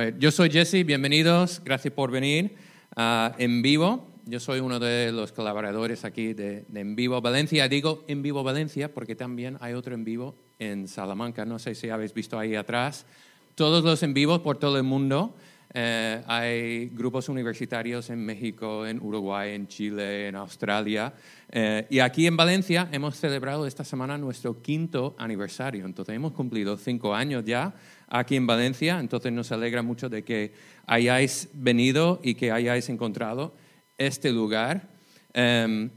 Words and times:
ver, 0.00 0.18
yo 0.18 0.30
soy 0.30 0.50
Jesse, 0.50 0.84
bienvenidos, 0.86 1.60
gracias 1.62 1.92
por 1.92 2.10
venir 2.10 2.54
uh, 2.96 3.34
en 3.36 3.60
vivo. 3.60 4.08
Yo 4.24 4.40
soy 4.40 4.60
uno 4.60 4.78
de 4.78 5.12
los 5.12 5.32
colaboradores 5.32 6.04
aquí 6.04 6.32
de, 6.32 6.64
de, 6.68 6.80
En 6.80 6.96
Vivo 6.96 7.20
Valencia. 7.20 7.68
Digo 7.68 8.04
En 8.08 8.22
Vivo 8.22 8.42
Valencia 8.42 8.94
porque 8.94 9.14
también 9.14 9.58
hay 9.60 9.74
otro 9.74 9.94
en 9.94 10.04
vivo 10.04 10.36
en 10.58 10.88
Salamanca. 10.88 11.44
No 11.44 11.58
sé 11.58 11.74
si 11.74 11.90
habéis 11.90 12.14
visto 12.14 12.38
ahí 12.38 12.54
atrás. 12.54 13.06
Todos 13.54 13.82
los 13.84 14.02
en 14.02 14.14
vivos 14.14 14.40
por 14.40 14.58
todo 14.58 14.76
el 14.76 14.84
mundo. 14.84 15.34
Eh, 15.72 16.22
hay 16.26 16.88
grupos 16.88 17.28
universitarios 17.28 18.10
en 18.10 18.24
México, 18.24 18.84
en 18.86 19.00
Uruguay, 19.00 19.54
en 19.54 19.68
Chile, 19.68 20.28
en 20.28 20.34
Australia. 20.34 21.12
Eh, 21.48 21.86
y 21.90 22.00
aquí 22.00 22.26
en 22.26 22.36
Valencia 22.36 22.88
hemos 22.90 23.16
celebrado 23.16 23.66
esta 23.66 23.84
semana 23.84 24.18
nuestro 24.18 24.60
quinto 24.60 25.14
aniversario. 25.16 25.86
Entonces 25.86 26.14
hemos 26.14 26.32
cumplido 26.32 26.76
cinco 26.76 27.14
años 27.14 27.44
ya 27.44 27.72
aquí 28.10 28.36
en 28.36 28.46
Valencia. 28.46 29.00
Entonces 29.00 29.32
nos 29.32 29.50
alegra 29.52 29.82
mucho 29.82 30.08
de 30.08 30.22
que 30.22 30.52
hayáis 30.86 31.48
venido 31.54 32.20
y 32.22 32.34
que 32.34 32.52
hayáis 32.52 32.88
encontrado 32.88 33.54
este 33.96 34.32
lugar. 34.32 34.88
Em, 35.32 35.90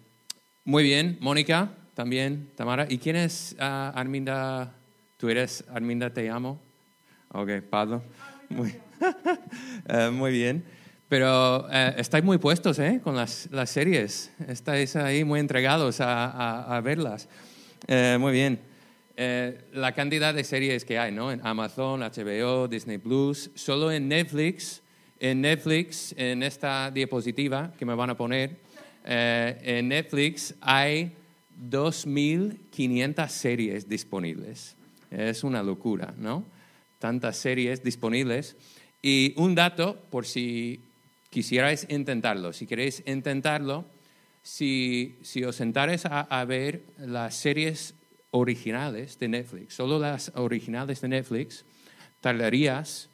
muy 0.63 0.83
bien, 0.83 1.17
Mónica, 1.19 1.71
también, 1.93 2.51
Tamara. 2.55 2.85
¿Y 2.89 2.99
quién 2.99 3.15
es 3.15 3.55
uh, 3.59 3.63
Arminda? 3.97 4.75
¿Tú 5.17 5.29
eres 5.29 5.65
Arminda 5.73 6.13
Te 6.13 6.29
Amo? 6.29 6.61
Ok, 7.29 7.49
Pablo. 7.69 8.03
Muy, 8.49 8.75
uh, 9.89 10.11
muy 10.11 10.31
bien. 10.31 10.63
Pero 11.09 11.65
uh, 11.65 11.93
estáis 11.97 12.23
muy 12.23 12.37
puestos 12.37 12.79
¿eh? 12.79 13.01
con 13.03 13.15
las, 13.15 13.49
las, 13.51 13.69
series. 13.69 14.31
Estáis 14.47 14.95
ahí 14.95 15.23
muy 15.23 15.39
entregados 15.39 16.01
a, 16.01 16.25
a, 16.25 16.77
a 16.77 16.81
verlas. 16.81 17.27
Eh, 17.87 18.17
muy 18.19 18.31
bien. 18.31 18.72
Eh, 19.15 19.65
la 19.73 19.91
cantidad 19.91 20.33
de 20.33 20.43
series 20.43 20.85
que 20.85 20.97
hay, 20.97 21.11
¿no? 21.11 21.31
En 21.31 21.39
Amazon, 21.45 22.01
HBO, 22.01 22.67
Disney 22.67 22.97
Plus, 22.97 23.51
solo 23.53 23.91
en 23.91 24.07
Netflix, 24.07 24.81
en 25.19 25.41
Netflix, 25.41 26.15
en 26.17 26.41
esta 26.41 26.89
diapositiva 26.89 27.73
que 27.77 27.85
me 27.85 27.93
van 27.93 28.09
a 28.09 28.17
poner, 28.17 28.57
eh, 29.05 29.59
en 29.61 29.89
Netflix 29.89 30.55
hay 30.61 31.11
2.500 31.69 33.27
series 33.29 33.87
disponibles. 33.87 34.75
Es 35.11 35.43
una 35.43 35.61
locura, 35.61 36.15
¿no? 36.17 36.45
Tantas 36.97 37.37
series 37.37 37.83
disponibles. 37.83 38.55
Y 39.01 39.33
un 39.37 39.53
dato, 39.53 40.01
por 40.09 40.25
si 40.25 40.81
quisierais 41.29 41.85
intentarlo, 41.89 42.51
si 42.51 42.65
queréis 42.65 43.03
intentarlo, 43.05 43.85
si, 44.41 45.15
os 45.45 45.55
sentares 45.55 46.05
a, 46.05 46.21
a 46.21 46.45
ver 46.45 46.83
las 46.97 47.35
series 47.35 47.93
originales 48.35 49.19
de 49.19 49.27
Netflix, 49.27 49.75
solo 49.75 49.99
las 49.99 50.31
originales 50.35 51.01
de 51.01 51.07
Netflix, 51.07 51.65
tardarías 52.19 53.09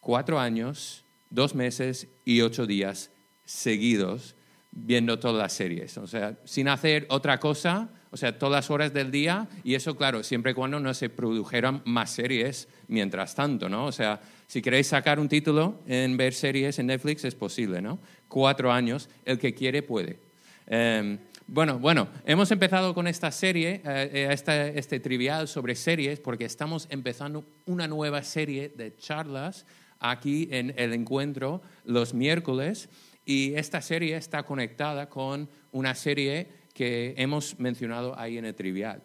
cuatro 0.00 0.40
años, 0.40 1.04
dos 1.28 1.54
meses 1.54 2.08
y 2.24 2.40
ocho 2.40 2.66
días 2.66 3.10
seguidos 3.44 4.34
viendo 4.70 5.18
todas 5.18 5.36
las 5.36 5.52
series. 5.52 5.98
O 5.98 6.06
sea, 6.06 6.38
sin 6.44 6.68
hacer 6.68 7.06
otra 7.10 7.38
cosa, 7.38 7.90
o 8.10 8.16
sea, 8.16 8.38
todas 8.38 8.52
las 8.52 8.70
horas 8.70 8.94
del 8.94 9.10
día, 9.10 9.46
y 9.62 9.74
eso, 9.74 9.94
claro, 9.94 10.22
siempre 10.22 10.52
y 10.52 10.54
cuando 10.54 10.80
no 10.80 10.94
se 10.94 11.10
produjeran 11.10 11.82
más 11.84 12.10
series 12.10 12.66
mientras 12.88 13.34
tanto, 13.34 13.68
¿no? 13.68 13.84
O 13.84 13.92
sea, 13.92 14.22
si 14.46 14.62
queréis 14.62 14.86
sacar 14.86 15.20
un 15.20 15.28
título 15.28 15.82
en 15.86 16.16
ver 16.16 16.32
series 16.32 16.78
en 16.78 16.86
Netflix, 16.86 17.26
es 17.26 17.34
posible, 17.34 17.82
¿no? 17.82 17.98
Cuatro 18.26 18.72
años, 18.72 19.10
el 19.26 19.38
que 19.38 19.52
quiere 19.52 19.82
puede. 19.82 20.18
Eh, 20.66 21.18
bueno, 21.46 21.78
bueno, 21.78 22.08
hemos 22.24 22.50
empezado 22.50 22.94
con 22.94 23.06
esta 23.06 23.30
serie, 23.30 23.82
eh, 23.84 24.28
este, 24.30 24.78
este 24.78 25.00
trivial 25.00 25.48
sobre 25.48 25.74
series, 25.74 26.20
porque 26.20 26.44
estamos 26.44 26.86
empezando 26.90 27.44
una 27.66 27.88
nueva 27.88 28.22
serie 28.22 28.68
de 28.68 28.96
charlas 28.96 29.66
aquí 29.98 30.48
en 30.50 30.74
el 30.76 30.92
encuentro 30.92 31.62
los 31.84 32.12
miércoles 32.12 32.88
y 33.24 33.54
esta 33.54 33.80
serie 33.80 34.16
está 34.16 34.42
conectada 34.42 35.08
con 35.08 35.48
una 35.70 35.94
serie 35.94 36.48
que 36.74 37.14
hemos 37.16 37.58
mencionado 37.58 38.18
ahí 38.18 38.38
en 38.38 38.44
el 38.44 38.54
trivial. 38.54 39.02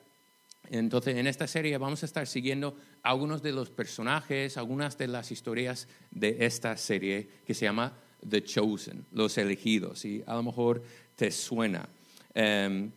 Entonces, 0.69 1.15
en 1.15 1.27
esta 1.27 1.47
serie 1.47 1.77
vamos 1.77 2.03
a 2.03 2.05
estar 2.05 2.27
siguiendo 2.27 2.75
algunos 3.03 3.41
de 3.41 3.51
los 3.51 3.69
personajes, 3.69 4.57
algunas 4.57 4.97
de 4.97 5.07
las 5.07 5.31
historias 5.31 5.87
de 6.11 6.45
esta 6.45 6.75
serie 6.77 7.29
que 7.45 7.53
se 7.53 7.65
llama 7.65 7.93
The 8.27 8.43
Chosen, 8.43 9.05
los 9.11 9.37
elegidos, 9.37 10.03
y 10.03 10.23
a 10.25 10.35
lo 10.35 10.43
mejor 10.43 10.83
te 11.15 11.31
suena. 11.31 11.87
Um, 12.37 12.91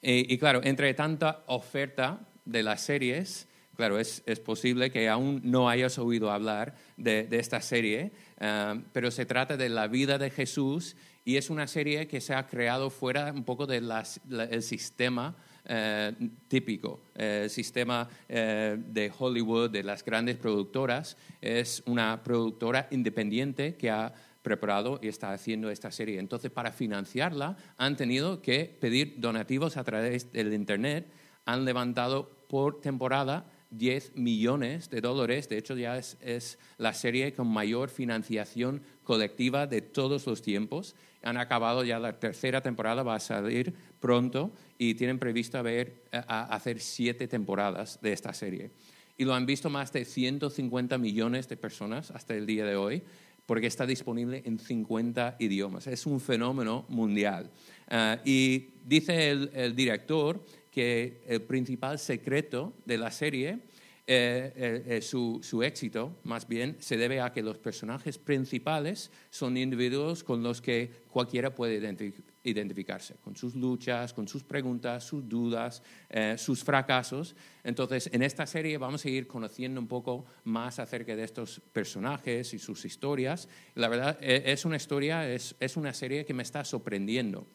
y, 0.00 0.32
y, 0.32 0.38
claro, 0.38 0.60
entre 0.62 0.94
tanta 0.94 1.42
oferta 1.46 2.20
de 2.44 2.62
las 2.62 2.80
series, 2.82 3.48
claro, 3.76 3.98
es, 3.98 4.22
es 4.24 4.38
posible 4.38 4.90
que 4.90 5.08
aún 5.08 5.40
no 5.42 5.68
hayas 5.68 5.98
oído 5.98 6.30
hablar 6.30 6.76
de, 6.96 7.24
de 7.24 7.38
esta 7.40 7.60
serie, 7.60 8.12
um, 8.40 8.84
pero 8.92 9.10
se 9.10 9.26
trata 9.26 9.56
de 9.56 9.68
la 9.68 9.88
vida 9.88 10.16
de 10.18 10.30
Jesús 10.30 10.94
y 11.24 11.36
es 11.36 11.50
una 11.50 11.66
serie 11.66 12.06
que 12.06 12.20
se 12.20 12.34
ha 12.34 12.46
creado 12.46 12.90
fuera 12.90 13.32
un 13.32 13.44
poco 13.44 13.66
del 13.66 13.90
de 14.24 14.62
sistema 14.62 15.34
eh, 15.66 16.12
típico, 16.46 17.00
el 17.14 17.48
sistema 17.48 18.06
eh, 18.28 18.76
de 18.78 19.10
Hollywood, 19.18 19.70
de 19.70 19.82
las 19.82 20.04
grandes 20.04 20.36
productoras. 20.36 21.16
Es 21.40 21.82
una 21.86 22.22
productora 22.22 22.86
independiente 22.90 23.74
que 23.76 23.90
ha 23.90 24.12
preparado 24.44 25.00
y 25.02 25.08
está 25.08 25.32
haciendo 25.32 25.70
esta 25.70 25.90
serie. 25.90 26.20
Entonces, 26.20 26.52
para 26.52 26.70
financiarla, 26.70 27.56
han 27.76 27.96
tenido 27.96 28.42
que 28.42 28.76
pedir 28.80 29.14
donativos 29.16 29.76
a 29.76 29.82
través 29.82 30.30
del 30.32 30.52
Internet. 30.52 31.10
Han 31.46 31.64
levantado 31.64 32.30
por 32.46 32.80
temporada 32.80 33.50
10 33.70 34.14
millones 34.14 34.90
de 34.90 35.00
dólares. 35.00 35.48
De 35.48 35.58
hecho, 35.58 35.76
ya 35.76 35.98
es, 35.98 36.58
la 36.78 36.92
serie 36.92 37.32
con 37.32 37.48
mayor 37.48 37.88
financiación 37.88 38.82
colectiva 39.02 39.66
de 39.66 39.80
todos 39.80 40.26
los 40.26 40.42
tiempos. 40.42 40.94
Han 41.22 41.38
acabado 41.38 41.82
ya 41.82 41.98
la 41.98 42.20
tercera 42.20 42.60
temporada, 42.60 43.02
va 43.02 43.16
a 43.16 43.20
salir 43.20 43.74
pronto 43.98 44.52
y 44.78 44.94
tienen 44.94 45.18
previsto 45.18 45.58
a 45.58 46.42
hacer 46.54 46.80
siete 46.80 47.26
temporadas 47.26 47.98
de 48.02 48.12
esta 48.12 48.34
serie. 48.34 48.70
Y 49.16 49.24
lo 49.24 49.34
han 49.34 49.46
visto 49.46 49.70
más 49.70 49.92
de 49.92 50.04
150 50.04 50.98
millones 50.98 51.48
de 51.48 51.56
personas 51.56 52.10
hasta 52.10 52.34
el 52.34 52.46
día 52.46 52.66
de 52.66 52.76
hoy 52.76 53.02
porque 53.46 53.66
está 53.66 53.86
disponible 53.86 54.42
en 54.44 54.58
50 54.58 55.36
idiomas. 55.38 55.86
Es 55.86 56.06
un 56.06 56.20
fenómeno 56.20 56.84
mundial. 56.88 57.50
Uh, 57.90 58.16
y 58.24 58.70
dice 58.84 59.30
el, 59.30 59.76
director 59.76 60.44
que 60.70 61.22
el 61.26 61.42
principal 61.42 61.98
secreto 61.98 62.72
de 62.84 62.98
la 62.98 63.10
serie, 63.10 63.58
eh, 64.06 64.84
eh, 64.86 65.02
su, 65.02 65.40
su, 65.42 65.62
éxito, 65.62 66.16
más 66.24 66.46
bien, 66.46 66.76
se 66.80 66.96
debe 66.96 67.20
a 67.20 67.32
que 67.32 67.42
los 67.42 67.58
personajes 67.58 68.18
principales 68.18 69.10
son 69.30 69.56
individuos 69.56 70.22
con 70.22 70.42
los 70.42 70.60
que 70.60 70.90
cualquiera 71.08 71.54
puede 71.54 71.76
identificar 71.76 72.34
identificarse 72.44 73.14
con 73.24 73.34
sus 73.34 73.54
luchas, 73.54 74.12
con 74.12 74.28
sus 74.28 74.44
preguntas, 74.44 75.04
sus 75.04 75.26
dudas, 75.28 75.82
eh, 76.10 76.36
sus 76.38 76.62
fracasos. 76.62 77.34
Entonces, 77.64 78.10
en 78.12 78.22
esta 78.22 78.46
serie 78.46 78.76
vamos 78.78 79.04
a 79.04 79.08
ir 79.08 79.26
conociendo 79.26 79.80
un 79.80 79.88
poco 79.88 80.26
más 80.44 80.78
acerca 80.78 81.16
de 81.16 81.24
estos 81.24 81.60
personajes 81.72 82.52
y 82.52 82.58
sus 82.58 82.84
historias. 82.84 83.48
La 83.74 83.88
verdad, 83.88 84.18
eh, 84.20 84.42
es 84.46 84.64
una 84.64 84.76
historia, 84.76 85.28
es, 85.28 85.56
es 85.58 85.76
una 85.76 85.94
serie 85.94 86.24
que 86.24 86.34
me 86.34 86.42
está 86.42 86.64
sorprendiendo. 86.64 87.46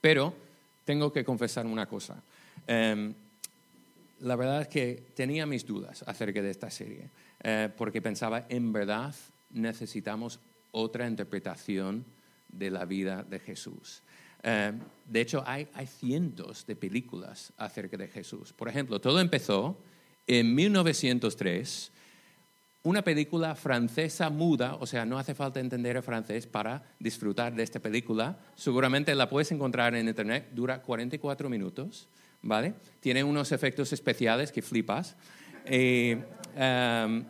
Pero 0.00 0.34
tengo 0.84 1.12
que 1.12 1.24
confesar 1.24 1.66
una 1.66 1.86
cosa. 1.86 2.22
La 4.22 4.36
verdad 4.36 4.62
es 4.62 4.68
que 4.68 5.02
tenía 5.14 5.46
mis 5.46 5.66
dudas 5.66 6.04
acerca 6.06 6.40
de 6.40 6.50
esta 6.50 6.70
serie, 6.70 7.10
eh, 7.42 7.68
porque 7.76 8.00
pensaba, 8.00 8.46
en 8.48 8.72
verdad 8.72 9.12
necesitamos 9.50 10.38
otra 10.70 11.08
interpretación 11.08 12.04
de 12.48 12.70
la 12.70 12.84
vida 12.84 13.24
de 13.24 13.40
Jesús. 13.40 14.00
Eh, 14.44 14.72
de 15.08 15.20
hecho, 15.20 15.42
hay, 15.44 15.66
hay, 15.74 15.88
cientos 15.88 16.64
de 16.66 16.76
películas 16.76 17.52
acerca 17.56 17.96
de 17.96 18.06
Jesús. 18.06 18.52
Por 18.52 18.68
ejemplo, 18.68 19.00
todo 19.00 19.18
empezó 19.18 19.76
en 20.28 20.54
1903, 20.54 21.90
una 22.84 23.02
película 23.02 23.56
francesa 23.56 24.30
muda, 24.30 24.76
o 24.76 24.86
sea, 24.86 25.04
no 25.04 25.18
hace 25.18 25.34
falta 25.34 25.58
entender 25.58 25.96
el 25.96 26.02
francés 26.04 26.46
para 26.46 26.94
disfrutar 27.00 27.56
de 27.56 27.64
esta 27.64 27.80
película. 27.80 28.38
Seguramente 28.54 29.16
la 29.16 29.28
puedes 29.28 29.50
encontrar 29.50 29.96
en 29.96 30.06
internet, 30.06 30.48
dura 30.52 30.80
44 30.80 31.48
minutos, 31.48 32.08
¿vale? 32.42 32.74
Tiene 33.00 33.24
unos 33.24 33.52
efectos 33.52 33.92
especiales 33.92 34.52
que 34.52 34.62
flipas. 34.62 35.16
Eh, 35.64 36.16
um, 36.54 37.24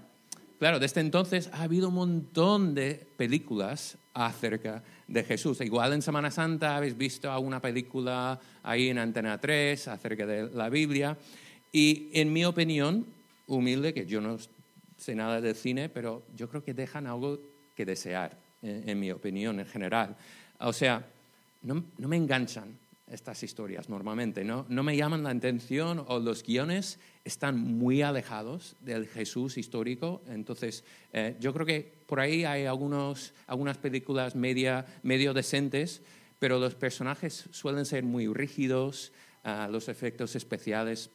claro, 0.58 0.78
desde 0.78 1.00
entonces 1.00 1.50
ha 1.52 1.62
habido 1.62 1.88
un 1.88 1.94
montón 1.94 2.74
de 2.74 3.06
películas 3.16 3.98
acerca 4.14 4.82
de 5.06 5.24
Jesús. 5.24 5.60
Igual 5.60 5.92
en 5.92 6.02
Semana 6.02 6.30
Santa 6.30 6.76
habéis 6.76 6.96
visto 6.96 7.30
alguna 7.30 7.60
película 7.60 8.38
ahí 8.62 8.88
en 8.88 8.98
Antena 8.98 9.38
3 9.38 9.88
acerca 9.88 10.26
de 10.26 10.50
la 10.50 10.68
Biblia. 10.68 11.16
Y 11.70 12.10
en 12.12 12.32
mi 12.32 12.44
opinión, 12.44 13.06
humilde, 13.46 13.94
que 13.94 14.06
yo 14.06 14.20
no 14.20 14.36
sé 14.96 15.14
nada 15.14 15.40
de 15.40 15.54
cine, 15.54 15.88
pero 15.88 16.22
yo 16.36 16.48
creo 16.48 16.64
que 16.64 16.74
dejan 16.74 17.06
algo 17.06 17.40
que 17.74 17.86
desear, 17.86 18.36
en, 18.60 18.88
en 18.88 19.00
mi 19.00 19.10
opinión 19.10 19.58
en 19.60 19.66
general. 19.66 20.16
O 20.60 20.72
sea, 20.72 21.04
no, 21.62 21.84
no 21.98 22.08
me 22.08 22.16
enganchan. 22.16 22.76
Estas 23.12 23.42
historias 23.42 23.88
normalmente. 23.88 24.42
No, 24.42 24.66
no 24.68 24.82
me 24.82 24.96
llaman 24.96 25.22
la 25.22 25.30
atención 25.30 26.04
o 26.08 26.18
los 26.18 26.42
guiones 26.42 26.98
están 27.24 27.58
muy 27.58 28.02
alejados 28.02 28.74
del 28.80 29.06
Jesús 29.06 29.58
histórico. 29.58 30.22
Entonces, 30.28 30.82
eh, 31.12 31.36
yo 31.38 31.52
creo 31.52 31.66
que 31.66 31.92
por 32.06 32.20
ahí 32.20 32.44
hay 32.44 32.66
algunos, 32.66 33.32
algunas 33.46 33.78
películas 33.78 34.34
media, 34.34 34.86
medio 35.02 35.34
decentes, 35.34 36.02
pero 36.38 36.58
los 36.58 36.74
personajes 36.74 37.44
suelen 37.50 37.84
ser 37.84 38.02
muy 38.02 38.26
rígidos, 38.26 39.12
ah, 39.44 39.68
los 39.70 39.88
efectos 39.88 40.34
especiales 40.34 41.10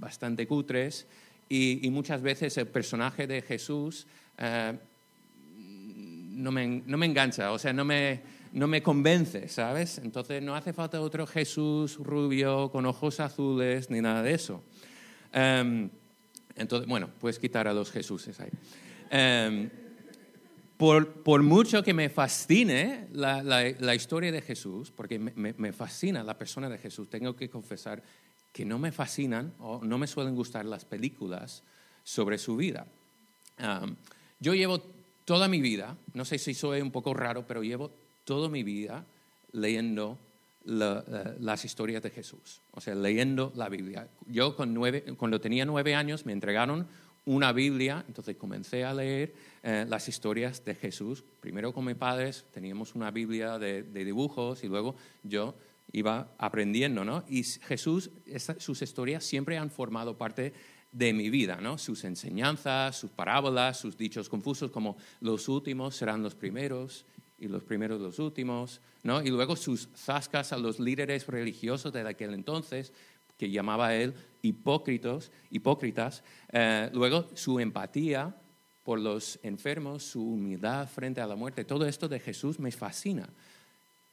bastante 0.00 0.46
cutres 0.46 1.06
y, 1.48 1.88
muchas 1.90 2.22
veces 2.22 2.56
el 2.56 2.66
personaje 2.66 3.26
de 3.26 3.42
Jesús 3.42 4.06
eh, 4.38 4.72
no, 5.58 6.50
me, 6.50 6.82
no 6.86 6.96
me 6.96 7.06
engancha, 7.06 7.52
o 7.52 7.58
sea, 7.58 7.74
no 7.74 7.84
me 7.84 8.20
no 8.52 8.66
me 8.66 8.82
convence, 8.82 9.48
¿sabes? 9.48 9.98
Entonces 9.98 10.42
no 10.42 10.54
hace 10.54 10.72
falta 10.72 11.00
otro 11.00 11.26
Jesús 11.26 11.96
rubio 11.96 12.70
con 12.70 12.84
ojos 12.86 13.18
azules 13.20 13.90
ni 13.90 14.00
nada 14.00 14.22
de 14.22 14.34
eso. 14.34 14.62
Em, 15.32 15.88
entonces, 16.54 16.86
bueno, 16.86 17.08
puedes 17.18 17.38
quitar 17.38 17.66
a 17.66 17.72
los 17.72 17.90
Jesuses 17.90 18.38
ahí. 18.40 18.50
Em, 19.10 19.70
por, 20.76 21.42
mucho 21.42 21.82
que 21.82 21.94
me 21.94 22.10
fascine 22.10 23.08
la, 23.12 23.94
historia 23.94 24.32
de 24.32 24.42
Jesús, 24.42 24.90
porque 24.90 25.18
me, 25.18 25.72
fascina 25.72 26.22
la 26.22 26.36
persona 26.36 26.68
de 26.68 26.76
Jesús, 26.76 27.08
tengo 27.08 27.36
que 27.36 27.48
confesar 27.48 28.02
que 28.52 28.64
no 28.64 28.78
me 28.78 28.92
fascinan 28.92 29.54
o 29.60 29.80
no 29.82 29.96
me 29.96 30.06
suelen 30.06 30.34
gustar 30.34 30.66
las 30.66 30.84
películas 30.84 31.62
sobre 32.04 32.36
su 32.36 32.56
vida. 32.56 32.86
Em, 33.56 33.96
yo 34.40 34.54
llevo 34.54 34.82
toda 35.24 35.48
mi 35.48 35.62
vida, 35.62 35.96
no 36.12 36.24
sé 36.24 36.36
si 36.38 36.52
soy 36.52 36.82
un 36.82 36.90
poco 36.90 37.14
raro, 37.14 37.46
pero 37.46 37.62
llevo 37.62 38.01
toda 38.24 38.48
mi 38.48 38.62
vida 38.62 39.04
leyendo 39.52 40.18
eh, 40.64 41.34
las 41.40 41.64
historias 41.64 42.02
de 42.02 42.10
Jesús, 42.10 42.60
o 42.70 42.80
sea, 42.80 42.94
leyendo 42.94 43.52
la 43.56 43.68
Biblia. 43.68 44.08
Yo 44.26 44.54
con 44.54 44.72
nueve, 44.72 45.02
cuando 45.16 45.40
tenía 45.40 45.64
nueve 45.64 45.94
años 45.94 46.24
me 46.24 46.32
entregaron 46.32 46.86
una 47.24 47.52
Biblia, 47.52 48.04
entonces 48.06 48.36
comencé 48.36 48.84
a 48.84 48.94
leer 48.94 49.34
eh, 49.62 49.86
las 49.88 50.08
historias 50.08 50.64
de 50.64 50.74
Jesús. 50.74 51.24
Primero 51.40 51.72
con 51.72 51.84
mis 51.84 51.96
padres 51.96 52.44
teníamos 52.52 52.94
una 52.94 53.10
Biblia 53.10 53.58
de, 53.58 53.82
dibujos 53.82 54.62
y 54.64 54.68
luego 54.68 54.94
yo 55.22 55.54
iba 55.92 56.28
aprendiendo, 56.38 57.04
¿no? 57.04 57.24
Y 57.28 57.42
Jesús, 57.42 58.10
sus 58.58 58.82
historias 58.82 59.24
siempre 59.24 59.58
han 59.58 59.70
formado 59.70 60.16
parte 60.16 60.52
de 60.92 61.12
mi 61.12 61.28
vida, 61.28 61.58
¿no? 61.60 61.76
Sus 61.78 62.04
enseñanzas, 62.04 62.96
sus 62.96 63.10
parábolas, 63.10 63.80
sus 63.80 63.96
dichos 63.96 64.28
confusos 64.28 64.70
como 64.70 64.96
los 65.20 65.48
últimos 65.48 65.96
serán 65.96 66.22
los 66.22 66.34
primeros 66.34 67.04
y 67.42 67.48
los 67.48 67.64
primeros 67.64 68.00
los 68.00 68.20
últimos, 68.20 68.80
¿no? 69.02 69.20
Y 69.20 69.28
luego 69.28 69.56
sus 69.56 69.88
zascas 69.96 70.52
a 70.52 70.56
los 70.56 70.78
líderes 70.78 71.26
religiosos 71.26 71.92
de 71.92 72.08
aquel 72.08 72.34
entonces, 72.34 72.92
que 73.36 73.50
llamaba 73.50 73.96
él 73.96 74.14
hipócritos, 74.42 75.32
hipócritas, 75.50 76.22
eh, 76.52 76.88
luego 76.92 77.28
su 77.34 77.58
empatía 77.58 78.32
por 78.84 79.00
los 79.00 79.40
enfermos, 79.42 80.04
su 80.04 80.22
humildad 80.22 80.88
frente 80.88 81.20
a 81.20 81.26
la 81.26 81.34
muerte, 81.34 81.64
todo 81.64 81.84
esto 81.84 82.08
de 82.08 82.20
Jesús 82.20 82.60
me 82.60 82.70
fascina, 82.70 83.28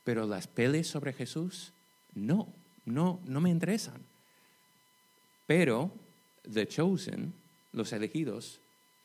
pero 0.04 0.26
las 0.26 0.48
peles 0.48 0.88
sobre 0.88 1.14
Jesús, 1.14 1.72
no, 2.16 2.48
no, 2.86 3.20
no 3.26 3.42
me 3.42 3.52
interesan. 3.52 4.02
Pero 5.46 5.92
The 6.52 6.68
Chosen, 6.68 7.32
los 7.74 7.94
elegidos, 7.94 8.60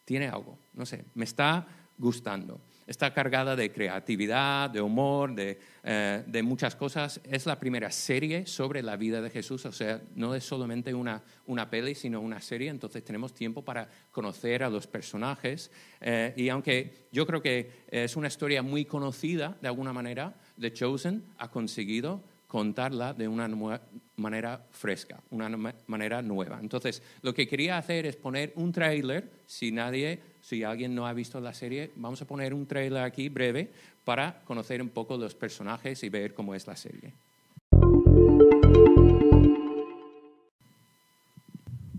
tiene 0.06 0.28
algo, 0.28 0.56
no 0.72 0.86
sé, 0.86 1.04
me 1.14 1.24
está 1.24 1.66
gustando 1.98 2.58
está 2.86 3.12
cargada 3.12 3.56
de 3.56 3.72
creatividad, 3.72 4.70
de 4.70 4.80
humor, 4.80 5.34
eh, 5.36 6.22
de, 6.26 6.42
muchas 6.42 6.76
cosas. 6.76 7.20
Es 7.24 7.46
la 7.46 7.58
primera 7.58 7.90
serie 7.90 8.46
sobre 8.46 8.82
la 8.82 8.96
vida 8.96 9.20
de 9.20 9.30
Jesús, 9.30 9.64
o 9.66 9.72
sea, 9.72 10.00
no 10.14 10.34
es 10.34 10.44
solamente 10.44 10.92
una, 10.94 11.22
una 11.46 11.70
peli, 11.70 11.94
sino 11.94 12.20
una 12.20 12.40
serie, 12.40 12.70
entonces 12.70 13.04
tenemos 13.04 13.34
tiempo 13.34 13.62
para 13.62 13.88
conocer 14.10 14.62
a 14.62 14.70
los 14.70 14.86
personajes. 14.86 15.70
Eh, 16.00 16.34
y 16.36 16.48
aunque 16.48 17.08
yo 17.12 17.26
creo 17.26 17.42
que 17.42 17.84
es 17.88 18.16
una 18.16 18.28
historia 18.28 18.62
muy 18.62 18.84
conocida 18.84 19.56
de 19.60 19.68
alguna 19.68 19.92
manera, 19.92 20.34
The 20.58 20.72
Chosen 20.72 21.24
ha 21.38 21.50
conseguido 21.50 22.22
contarla 22.54 23.14
de 23.14 23.26
una 23.26 23.48
manera 24.14 24.64
fresca, 24.70 25.20
una 25.30 25.48
manera 25.88 26.22
nueva. 26.22 26.60
Entonces, 26.62 27.02
lo 27.22 27.34
que 27.34 27.48
quería 27.48 27.78
hacer 27.78 28.06
es 28.06 28.14
poner 28.14 28.52
un 28.54 28.70
trailer, 28.70 29.28
si 29.44 29.72
nadie 29.72 30.20
si 30.44 30.62
alguien 30.62 30.94
no 30.94 31.06
ha 31.06 31.14
visto 31.14 31.40
la 31.40 31.54
serie, 31.54 31.90
vamos 31.96 32.20
a 32.20 32.26
poner 32.26 32.52
un 32.52 32.66
trailer 32.66 33.02
aquí 33.02 33.30
breve 33.30 33.70
para 34.04 34.42
conocer 34.44 34.82
un 34.82 34.90
poco 34.90 35.16
los 35.16 35.34
personajes 35.34 36.04
y 36.04 36.10
ver 36.10 36.34
cómo 36.34 36.54
es 36.54 36.66
la 36.66 36.76
serie. 36.76 37.14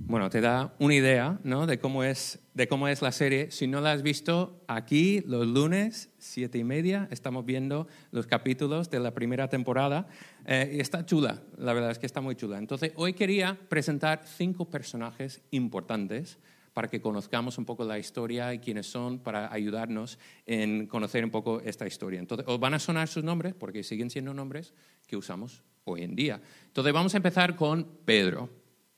Bueno, 0.07 0.29
te 0.29 0.41
da 0.41 0.75
una 0.77 0.93
idea 0.93 1.39
¿no? 1.43 1.65
de, 1.65 1.79
cómo 1.79 2.03
es, 2.03 2.37
de 2.53 2.67
cómo 2.67 2.87
es 2.87 3.01
la 3.01 3.11
serie. 3.11 3.49
Si 3.49 3.65
no 3.65 3.81
la 3.81 3.93
has 3.93 4.03
visto, 4.03 4.61
aquí 4.67 5.21
los 5.25 5.47
lunes, 5.47 6.11
siete 6.19 6.59
y 6.59 6.63
media, 6.63 7.07
estamos 7.09 7.47
viendo 7.47 7.87
los 8.11 8.27
capítulos 8.27 8.91
de 8.91 8.99
la 8.99 9.15
primera 9.15 9.49
temporada. 9.49 10.07
Eh, 10.45 10.77
está 10.79 11.03
chula, 11.03 11.41
la 11.57 11.73
verdad 11.73 11.89
es 11.89 11.97
que 11.97 12.05
está 12.05 12.21
muy 12.21 12.35
chula. 12.35 12.59
Entonces, 12.59 12.91
hoy 12.95 13.13
quería 13.13 13.57
presentar 13.67 14.21
cinco 14.23 14.65
personajes 14.65 15.41
importantes 15.49 16.37
para 16.75 16.89
que 16.89 16.99
conozcamos 16.99 17.57
un 17.57 17.63
poco 17.63 17.85
la 17.85 17.97
historia 17.97 18.53
y 18.53 18.59
quiénes 18.59 18.85
son, 18.85 19.19
para 19.19 19.51
ayudarnos 19.53 20.19
en 20.45 20.87
conocer 20.87 21.23
un 21.23 21.31
poco 21.31 21.61
esta 21.61 21.87
historia. 21.87 22.19
Entonces, 22.19 22.45
os 22.49 22.59
van 22.59 22.73
a 22.73 22.79
sonar 22.79 23.07
sus 23.07 23.23
nombres, 23.23 23.53
porque 23.53 23.81
siguen 23.81 24.09
siendo 24.09 24.33
nombres 24.33 24.73
que 25.07 25.15
usamos 25.15 25.63
hoy 25.85 26.03
en 26.03 26.17
día. 26.17 26.41
Entonces, 26.65 26.91
vamos 26.91 27.13
a 27.13 27.17
empezar 27.17 27.55
con 27.55 27.85
Pedro. 28.03 28.49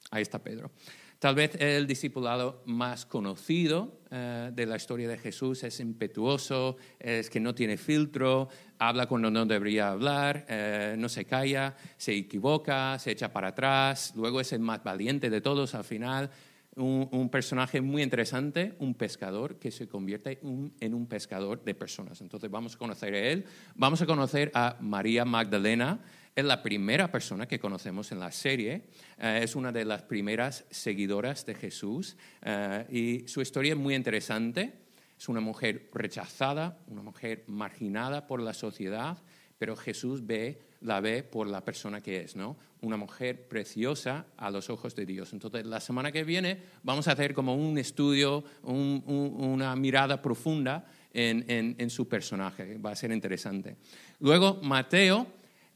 Ahí 0.09 0.23
está 0.23 0.39
Pedro. 0.39 0.71
Tal 1.19 1.33
vez 1.33 1.55
el 1.59 1.85
discipulado 1.85 2.63
más 2.65 3.05
conocido 3.07 4.01
eh, 4.11 4.51
de 4.53 4.65
la 4.67 4.75
historia 4.75 5.07
de 5.07 5.17
Jesús 5.17 5.63
es 5.63 5.79
impetuoso, 5.79 6.77
es 6.99 7.31
que 7.31 7.39
no 7.39 7.55
tiene 7.55 7.77
filtro, 7.77 8.49
habla 8.77 9.07
cuando 9.07 9.31
no 9.31 9.43
debería 9.47 9.89
hablar, 9.89 10.45
eh, 10.47 10.95
no 10.95 11.09
se 11.09 11.25
calla, 11.25 11.75
se 11.97 12.15
equivoca, 12.15 12.99
se 12.99 13.11
echa 13.11 13.33
para 13.33 13.47
atrás, 13.47 14.13
luego 14.15 14.41
es 14.41 14.53
el 14.53 14.59
más 14.59 14.83
valiente 14.83 15.31
de 15.31 15.41
todos 15.41 15.73
al 15.73 15.83
final, 15.83 16.29
un, 16.77 17.29
personaje 17.29 17.81
muy 17.81 18.03
interesante, 18.03 18.75
un 18.79 18.93
pescador 18.93 19.57
que 19.57 19.71
se 19.71 19.87
convierte 19.87 20.39
en 20.41 20.93
un 20.93 21.07
pescador 21.07 21.63
de 21.63 21.73
personas. 21.73 22.21
Entonces 22.21 22.49
vamos 22.49 22.75
a 22.75 22.77
conocer 22.77 23.13
a 23.13 23.19
él, 23.19 23.45
vamos 23.75 24.01
a 24.01 24.05
conocer 24.05 24.51
a 24.53 24.77
María 24.79 25.25
Magdalena, 25.25 25.99
es 26.35 26.45
la 26.45 26.61
primera 26.61 27.11
persona 27.11 27.47
que 27.47 27.59
conocemos 27.59 28.11
en 28.11 28.19
la 28.19 28.31
serie, 28.31 28.83
eh, 29.17 29.39
es 29.41 29.55
una 29.55 29.71
de 29.71 29.85
las 29.85 30.03
primeras 30.03 30.65
seguidoras 30.69 31.45
de 31.47 31.55
Jesús 31.55 32.15
eh, 32.43 32.85
y 32.91 33.27
su 33.27 33.41
historia 33.41 33.73
es 33.73 33.79
muy 33.79 33.95
interesante. 33.95 34.85
Es 35.17 35.27
una 35.29 35.39
mujer 35.39 35.89
rechazada, 35.93 36.77
una 36.87 37.01
mujer 37.01 37.43
marginada 37.47 38.27
por 38.27 38.39
la 38.39 38.53
sociedad, 38.53 39.17
pero 39.57 39.75
Jesús 39.75 40.27
ve, 40.27 40.61
la 40.81 40.99
ve 40.99 41.23
por 41.23 41.47
la 41.47 41.63
persona 41.63 42.01
que 42.01 42.21
es, 42.21 42.35
¿no? 42.35 42.57
Una 42.81 42.97
mujer 42.97 43.47
preciosa 43.47 44.27
a 44.37 44.51
los 44.51 44.69
ojos 44.69 44.95
de 44.95 45.05
Dios. 45.05 45.33
Entonces, 45.33 45.65
la 45.65 45.79
semana 45.79 46.11
que 46.11 46.23
viene 46.23 46.59
vamos 46.83 47.07
a 47.07 47.13
hacer 47.13 47.33
como 47.33 47.55
un 47.55 47.77
estudio, 47.77 48.43
una 48.63 49.75
mirada 49.75 50.21
profunda 50.21 50.85
en, 51.13 51.89
su 51.89 52.07
personaje. 52.07 52.77
Va 52.77 52.91
a 52.91 52.95
ser 52.95 53.11
interesante. 53.11 53.77
Luego, 54.19 54.59
Mateo, 54.61 55.25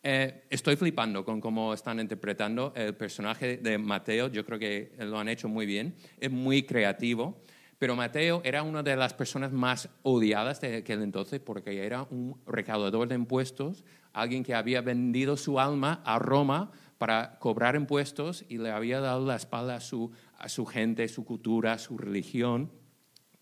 eh, 0.03 0.43
estoy 0.50 0.75
flipando 0.75 1.25
con 1.25 1.41
cómo 1.41 1.74
están 1.74 2.00
interpretando 2.00 2.74
el 2.75 2.93
personaje 2.96 3.58
de 3.58 3.77
Mateo. 3.77 4.27
Yo 4.27 4.46
creo 4.46 4.60
que 4.60 4.91
lo 5.00 5.20
han 5.20 5.29
hecho 5.29 5.48
muy 5.48 5.65
bien. 5.65 5.96
Es 6.20 6.31
muy 6.31 6.63
creativo. 6.63 7.41
Pero 7.82 7.96
Mateo 7.96 8.44
era 8.46 8.62
una 8.62 8.84
de 8.84 8.96
las 8.96 9.16
personas 9.16 9.52
más 9.52 9.90
odiadas 10.04 10.62
de 10.62 10.76
aquel 10.78 11.02
entonces 11.02 11.40
porque 11.40 11.84
era 11.84 12.04
un 12.04 12.40
recaudador 12.46 13.08
de 13.08 13.16
impuestos, 13.16 13.84
alguien 14.14 14.44
que 14.44 14.54
había 14.54 14.82
vendido 14.82 15.36
su 15.36 15.60
alma 15.60 16.00
a 16.06 16.20
Roma 16.20 16.70
para 17.00 17.40
cobrar 17.40 17.76
impuestos 17.76 18.46
y 18.48 18.60
le 18.60 18.70
había 18.70 19.00
dado 19.00 19.26
la 19.26 19.36
espalda 19.36 19.78
a 19.78 19.80
su, 19.80 20.12
a 20.38 20.48
su 20.48 20.68
gente, 20.68 21.08
su 21.08 21.26
cultura, 21.26 21.80
su 21.80 21.98
religión. 21.98 22.72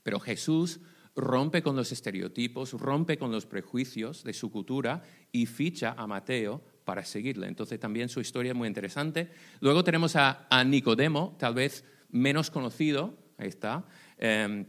Pero 0.03 0.21
Jesús 0.21 0.79
rompe 1.17 1.61
con 1.61 1.75
los 1.75 1.91
estereotipos, 1.91 2.71
rompe 2.71 3.17
con 3.17 3.33
los 3.33 3.45
prejuicios 3.45 4.23
de 4.23 4.31
su 4.31 4.51
cultura 4.51 5.03
y 5.33 5.47
ficha 5.47 5.95
a 5.97 6.07
Mateo 6.07 6.63
para 6.85 7.03
seguirle. 7.03 7.47
Entonces 7.47 7.77
también 7.77 8.07
su 8.07 8.21
historia 8.21 8.53
es 8.53 8.57
muy 8.57 8.69
interesante. 8.69 9.31
Luego 9.59 9.83
tenemos 9.83 10.15
a, 10.15 10.47
a 10.49 10.63
Nicodemo, 10.63 11.35
tal 11.37 11.55
vez 11.55 11.83
menos 12.09 12.49
conocido, 12.49 13.17
ahí 13.39 13.47
está, 13.47 13.85
Em, 14.19 14.65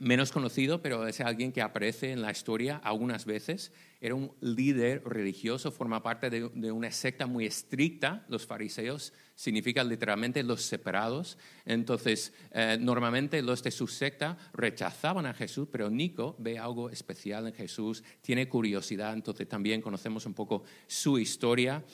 menos 0.00 0.30
conocido, 0.30 0.80
pero 0.80 1.06
es 1.06 1.20
alguien 1.20 1.52
que 1.52 1.62
aparece 1.62 2.12
en 2.12 2.22
la 2.22 2.30
historia 2.30 2.76
algunas 2.76 3.24
veces. 3.24 3.72
Era 4.00 4.14
un 4.14 4.32
líder 4.40 5.02
religioso, 5.04 5.72
forma 5.72 6.02
parte 6.02 6.30
de, 6.30 6.72
una 6.72 6.90
secta 6.90 7.26
muy 7.26 7.46
estricta. 7.46 8.24
Los 8.28 8.46
fariseos 8.46 9.12
significan 9.34 9.88
literalmente 9.88 10.42
los 10.42 10.62
separados. 10.62 11.36
Entonces, 11.64 12.32
eh, 12.52 12.76
normalmente 12.80 13.42
los 13.42 13.62
de 13.62 13.70
su 13.70 13.88
secta 13.88 14.36
rechazaban 14.52 15.26
a 15.26 15.34
Jesús, 15.34 15.68
pero 15.70 15.90
Nico 15.90 16.36
ve 16.38 16.58
algo 16.58 16.90
especial 16.90 17.46
en 17.48 17.54
Jesús, 17.54 18.04
tiene 18.20 18.48
curiosidad, 18.48 19.12
entonces 19.14 19.48
también 19.48 19.80
conocemos 19.80 20.26
un 20.26 20.34
poco 20.34 20.62
su 20.86 21.18
historia. 21.18 21.84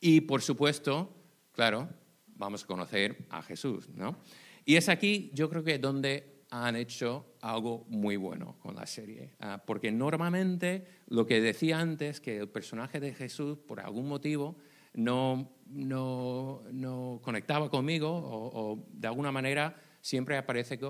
Y 0.00 0.22
por 0.22 0.40
supuesto, 0.40 1.14
claro, 1.52 1.90
vamos 2.26 2.64
a 2.64 2.66
conocer 2.66 3.26
a 3.28 3.42
Jesús, 3.42 3.88
¿no? 3.90 4.18
Y 4.64 4.76
es 4.76 4.88
aquí, 4.88 5.30
yo 5.34 5.50
creo 5.50 5.64
que 5.64 5.78
donde 5.78 6.39
han 6.50 6.76
hecho 6.76 7.34
algo 7.40 7.84
muy 7.88 8.16
bueno 8.16 8.56
con 8.58 8.74
la 8.74 8.86
serie. 8.86 9.30
Ah, 9.40 9.62
porque 9.64 9.92
normalmente 9.92 10.84
lo 11.06 11.26
que 11.26 11.40
decía 11.40 11.78
antes, 11.78 12.20
que 12.20 12.38
el 12.38 12.48
personaje 12.48 13.00
de 13.00 13.14
Jesús, 13.14 13.58
por 13.58 13.80
algún 13.80 14.08
motivo, 14.08 14.56
no, 14.94 15.52
no, 15.66 16.62
no 16.72 17.20
conectaba 17.22 17.70
conmigo 17.70 18.10
o, 18.12 18.84
de 18.92 19.06
alguna 19.06 19.30
manera 19.30 19.76
siempre 20.00 20.36
aparece, 20.36 20.80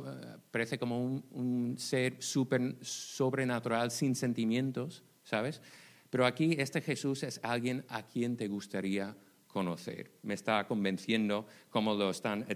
aparece 0.48 0.78
como 0.78 1.04
un, 1.04 1.24
un 1.30 1.78
ser 1.78 2.16
super, 2.22 2.76
sobrenatural 2.80 3.90
sin 3.90 4.14
sentimientos, 4.14 5.04
¿sabes? 5.24 5.60
Pero 6.08 6.24
aquí 6.24 6.56
este 6.58 6.80
Jesús 6.80 7.22
es 7.22 7.38
alguien 7.42 7.84
a 7.88 8.06
quien 8.06 8.36
te 8.36 8.48
gustaría 8.48 9.16
conocer. 9.52 10.10
Me 10.22 10.34
está 10.34 10.66
convenciendo 10.66 11.46
cómo 11.70 11.94
lo 11.94 12.10
están 12.10 12.46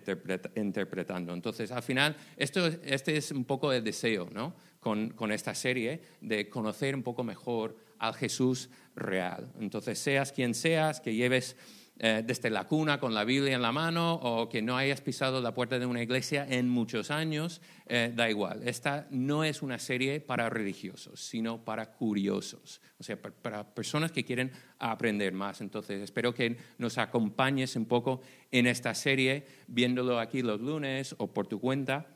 interpretando. 0.55 1.35
Entonces, 1.35 1.71
al 1.73 1.83
final, 1.83 2.17
esto, 2.37 2.67
este 2.67 3.17
es 3.17 3.31
un 3.33 3.45
poco 3.45 3.73
el 3.73 3.83
deseo 3.83 4.29
¿no? 4.33 4.55
con, 4.81 5.11
con, 5.11 5.33
esta 5.33 5.55
serie, 5.55 6.01
de 6.21 6.49
conocer 6.49 6.95
un 6.95 7.03
poco 7.03 7.25
mejor 7.25 7.77
al 7.99 8.15
Jesús 8.15 8.71
real. 8.95 9.53
Entonces, 9.59 9.99
seas 9.99 10.33
quien 10.33 10.55
seas, 10.55 11.01
que 11.01 11.15
lleves 11.15 11.57
eh, 11.97 12.25
desde 12.27 12.51
la 12.51 12.65
cuna 12.65 12.99
con 12.99 13.15
la 13.15 13.23
Biblia 13.23 13.55
en 13.55 13.63
la 13.63 13.71
mano 13.71 14.15
o 14.15 14.49
que 14.49 14.61
no 14.61 14.77
hayas 14.77 15.01
pisado 15.01 15.41
la 15.41 15.55
puerta 15.55 15.79
de 15.79 15.87
una 15.87 16.03
iglesia 16.03 16.45
en 16.49 16.69
muchos 16.69 17.13
años, 17.13 17.61
eh, 17.87 18.13
da 18.13 18.29
igual. 18.29 18.67
Esta 18.67 19.07
no 19.11 19.45
es 19.45 19.63
una 19.63 19.79
serie 19.79 20.21
para 20.21 20.51
religiosos, 20.51 21.21
sino 21.21 21.65
para 21.65 21.93
curiosos, 21.93 22.81
o 22.99 23.05
sea, 23.05 23.17
para, 23.23 23.75
personas 23.75 24.11
que 24.11 24.25
quieren 24.25 24.51
aprender 24.81 25.33
más. 25.35 25.61
Entonces, 25.61 26.03
espero 26.03 26.35
que 26.35 26.57
nos 26.79 26.99
acompañes 26.99 27.77
un 27.77 27.87
poco 27.87 28.23
en 28.51 28.67
esta 28.67 28.93
serie, 28.97 29.47
viéndolo 29.69 30.19
aquí 30.19 30.43
los 30.43 30.61
lunes 30.61 31.15
o 31.19 31.33
por 31.33 31.47
tu 31.47 31.61
cuenta. 31.61 32.09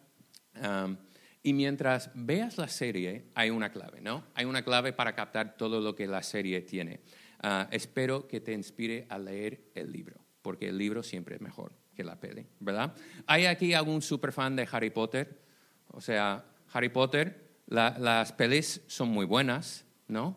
y 1.40 1.52
mientras 1.52 2.10
veas 2.14 2.58
la 2.58 2.66
serie, 2.66 3.26
hay 3.36 3.50
una 3.50 3.70
clave, 3.70 4.00
¿no? 4.00 4.24
Hay 4.34 4.44
una 4.44 4.64
clave 4.64 4.92
para 4.92 5.14
captar 5.14 5.56
todo 5.56 5.80
lo 5.80 5.94
que 5.94 6.08
la 6.08 6.24
serie 6.24 6.62
tiene. 6.62 6.98
Ah, 7.40 7.68
espero 7.70 8.26
que 8.26 8.40
te 8.40 8.52
inspire 8.52 9.06
a 9.08 9.18
leer 9.18 9.70
el 9.74 9.92
libro, 9.92 10.16
porque 10.42 10.68
el 10.68 10.78
libro 10.78 11.02
siempre 11.02 11.36
es 11.36 11.40
mejor 11.40 11.72
que 11.94 12.04
la 12.04 12.18
peli, 12.18 12.46
¿verdad? 12.60 12.94
¿Hay 13.26 13.46
aquí 13.46 13.74
algún 13.74 14.02
superfan 14.02 14.56
de 14.56 14.68
Harry 14.70 14.90
Potter? 14.90 15.40
O 15.88 16.00
sea, 16.00 16.44
Harry 16.72 16.88
Potter, 16.88 17.48
las 17.66 18.32
pelis 18.32 18.82
son 18.86 19.08
muy 19.08 19.26
buenas, 19.26 19.84
¿no? 20.06 20.36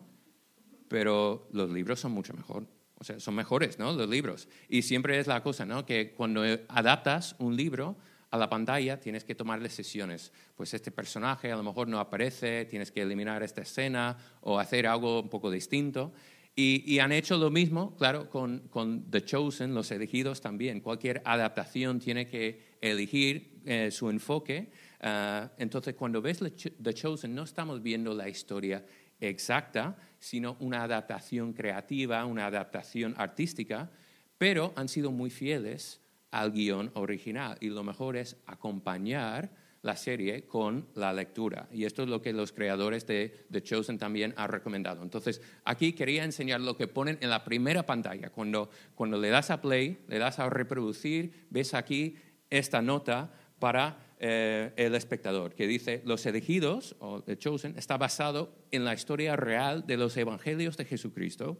Pero 0.88 1.48
los 1.52 1.70
libros 1.70 2.00
son 2.00 2.12
mucho 2.12 2.34
mejor. 2.34 2.66
O 2.98 3.04
sea, 3.04 3.18
son 3.18 3.34
mejores, 3.34 3.78
¿no? 3.80 3.92
Los 3.92 4.08
libros. 4.08 4.48
Y 4.68 4.82
siempre 4.82 5.18
es 5.18 5.26
la 5.26 5.42
cosa, 5.42 5.66
¿no? 5.66 5.84
Que 5.84 6.12
cuando 6.12 6.44
adaptas 6.68 7.34
un 7.38 7.56
libro 7.56 7.96
a 8.30 8.38
la 8.38 8.48
pantalla 8.48 9.00
tienes 9.00 9.24
que 9.24 9.34
tomar 9.34 9.60
decisiones. 9.60 10.32
Pues 10.56 10.72
este 10.72 10.90
personaje 10.90 11.50
a 11.50 11.56
lo 11.56 11.62
mejor 11.62 11.88
no 11.88 11.98
aparece, 11.98 12.64
tienes 12.64 12.92
que 12.92 13.02
eliminar 13.02 13.42
esta 13.42 13.62
escena 13.62 14.16
o 14.40 14.58
hacer 14.58 14.86
algo 14.86 15.20
un 15.22 15.28
poco 15.28 15.50
distinto. 15.50 16.12
Y, 16.54 16.98
han 16.98 17.12
hecho 17.12 17.38
lo 17.38 17.50
mismo, 17.50 17.96
claro, 17.96 18.28
con, 18.28 19.10
The 19.10 19.24
Chosen, 19.24 19.74
los 19.74 19.90
elegidos 19.90 20.42
también. 20.42 20.80
Cualquier 20.80 21.22
adaptación 21.24 21.98
tiene 21.98 22.28
que 22.28 22.76
elegir 22.82 23.62
eh, 23.64 23.90
su 23.90 24.10
enfoque. 24.10 24.70
Ah, 25.00 25.50
entonces, 25.56 25.94
cuando 25.94 26.20
ves 26.20 26.40
The 26.40 26.94
Chosen, 26.94 27.34
no 27.34 27.44
estamos 27.44 27.82
viendo 27.82 28.12
la 28.12 28.28
historia 28.28 28.84
exacta, 29.18 29.96
sino 30.18 30.56
una 30.60 30.82
adaptación 30.82 31.54
creativa, 31.54 32.26
una 32.26 32.46
adaptación 32.46 33.14
artística, 33.16 33.90
pero 34.36 34.74
han 34.76 34.88
sido 34.88 35.10
muy 35.10 35.30
fieles 35.30 36.02
al 36.30 36.52
guion 36.52 36.90
original. 36.94 37.56
Y 37.60 37.68
lo 37.68 37.82
mejor 37.82 38.16
es 38.16 38.36
acompañar 38.46 39.50
la 39.82 39.96
serie 39.96 40.46
con 40.46 40.88
la 40.94 41.12
lectura. 41.12 41.68
Y 41.72 41.84
esto 41.84 42.02
es 42.04 42.08
lo 42.08 42.22
que 42.22 42.32
los 42.32 42.52
creadores 42.52 43.06
de 43.06 43.46
The 43.50 43.62
Chosen 43.62 43.98
también 43.98 44.32
han 44.36 44.48
recomendado. 44.48 45.02
Entonces, 45.02 45.42
aquí 45.64 45.92
quería 45.92 46.24
enseñar 46.24 46.60
lo 46.60 46.76
que 46.76 46.86
ponen 46.86 47.18
en 47.20 47.30
la 47.30 47.44
primera 47.44 47.84
pantalla. 47.84 48.30
Cuando, 48.30 48.70
cuando 48.94 49.20
le 49.20 49.30
das 49.30 49.50
a 49.50 49.60
play, 49.60 49.98
le 50.08 50.18
das 50.18 50.38
a 50.38 50.48
reproducir, 50.48 51.46
ves 51.50 51.74
aquí 51.74 52.16
esta 52.48 52.80
nota 52.80 53.32
para 53.58 53.98
eh, 54.20 54.72
el 54.76 54.94
espectador, 54.94 55.54
que 55.54 55.66
dice, 55.66 56.00
Los 56.04 56.26
elegidos, 56.26 56.94
o 57.00 57.22
The 57.22 57.36
Chosen, 57.36 57.76
está 57.76 57.96
basado 57.96 58.54
en 58.70 58.84
la 58.84 58.94
historia 58.94 59.34
real 59.34 59.84
de 59.86 59.96
los 59.96 60.16
evangelios 60.16 60.76
de 60.76 60.84
Jesucristo. 60.84 61.58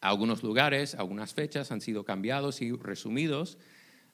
Algunos 0.00 0.42
lugares, 0.42 0.94
algunas 0.94 1.34
fechas 1.34 1.72
han 1.72 1.82
sido 1.82 2.04
cambiados 2.04 2.62
y 2.62 2.72
resumidos. 2.72 3.58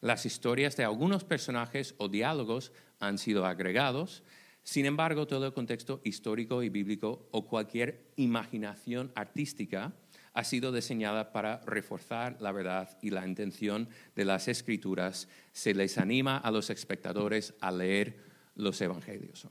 Las 0.05 0.27
historias 0.27 0.77
de 0.77 0.85
algunos 0.85 1.25
personajes 1.25 1.95
o 1.97 2.11
diálogos 2.11 2.73
han 3.01 3.17
sido 3.17 3.47
agregados. 3.47 4.23
Sin 4.63 4.85
embargo, 4.85 5.27
todo 5.27 5.47
el 5.47 5.55
contexto 5.55 6.03
histórico 6.05 6.63
y 6.63 6.69
bíblico 6.69 7.27
o 7.31 7.47
cualquier 7.47 8.05
imaginación 8.17 9.13
artística 9.15 9.95
ha 10.35 10.45
sido 10.45 10.73
diseñada 10.73 11.33
para 11.33 11.61
reforzar 11.61 12.37
la 12.43 12.53
verdad 12.53 12.99
y 13.01 13.09
la 13.09 13.27
intención 13.27 13.89
de 14.15 14.27
las 14.27 14.47
escrituras. 14.47 15.27
Se 15.53 15.73
les 15.73 15.97
anima 15.97 16.37
a 16.37 16.51
los 16.51 16.69
espectadores 16.69 17.55
a 17.63 17.73
leer 17.73 18.19
los 18.57 18.79
evangelios. 18.83 19.47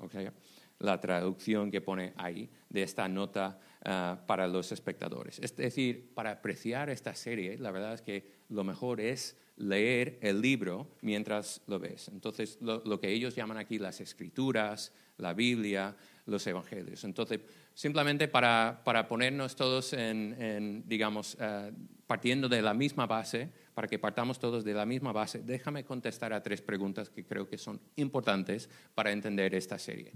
La 0.77 1.01
traducción 1.01 1.71
que 1.71 1.81
pone 1.81 2.13
ahí 2.15 2.47
de 2.69 2.83
esta 2.83 3.07
nota 3.07 3.59
ah, 3.85 4.21
para 4.27 4.47
los 4.47 4.71
espectadores. 4.71 5.39
Es 5.39 5.55
decir, 5.55 6.13
para 6.13 6.29
apreciar 6.29 6.91
esta 6.91 7.15
serie, 7.15 7.57
la 7.57 7.71
verdad 7.71 7.95
es 7.95 8.03
que 8.03 8.33
lo 8.49 8.63
mejor 8.63 9.01
es 9.01 9.35
leer 9.55 10.17
el 10.21 10.41
libro 10.41 10.87
mientras 11.01 11.61
lo 11.67 11.79
ves. 11.79 12.07
Entonces, 12.07 12.57
lo, 12.61 12.99
que 12.99 13.11
ellos 13.11 13.35
llaman 13.35 13.57
aquí 13.57 13.77
las 13.77 14.01
escrituras, 14.01 14.93
la 15.17 15.33
Biblia, 15.33 15.95
los 16.25 16.45
evangelios. 16.47 17.03
Entonces, 17.03 17.41
simplemente 17.73 18.27
para, 18.27 18.83
ponernos 19.07 19.55
todos 19.55 19.93
en, 19.93 20.83
digamos, 20.87 21.37
eh, 21.39 21.71
partiendo 22.07 22.49
de 22.49 22.61
la 22.61 22.73
misma 22.73 23.05
base, 23.05 23.49
para 23.73 23.87
que 23.87 23.99
partamos 23.99 24.39
todos 24.39 24.63
de 24.63 24.73
la 24.73 24.85
misma 24.85 25.11
base, 25.11 25.39
déjame 25.43 25.83
contestar 25.83 26.33
a 26.33 26.41
tres 26.41 26.61
preguntas 26.61 27.09
que 27.09 27.25
creo 27.25 27.47
que 27.47 27.57
son 27.57 27.79
importantes 27.95 28.69
para 28.95 29.11
entender 29.11 29.53
esta 29.55 29.77
serie. 29.77 30.13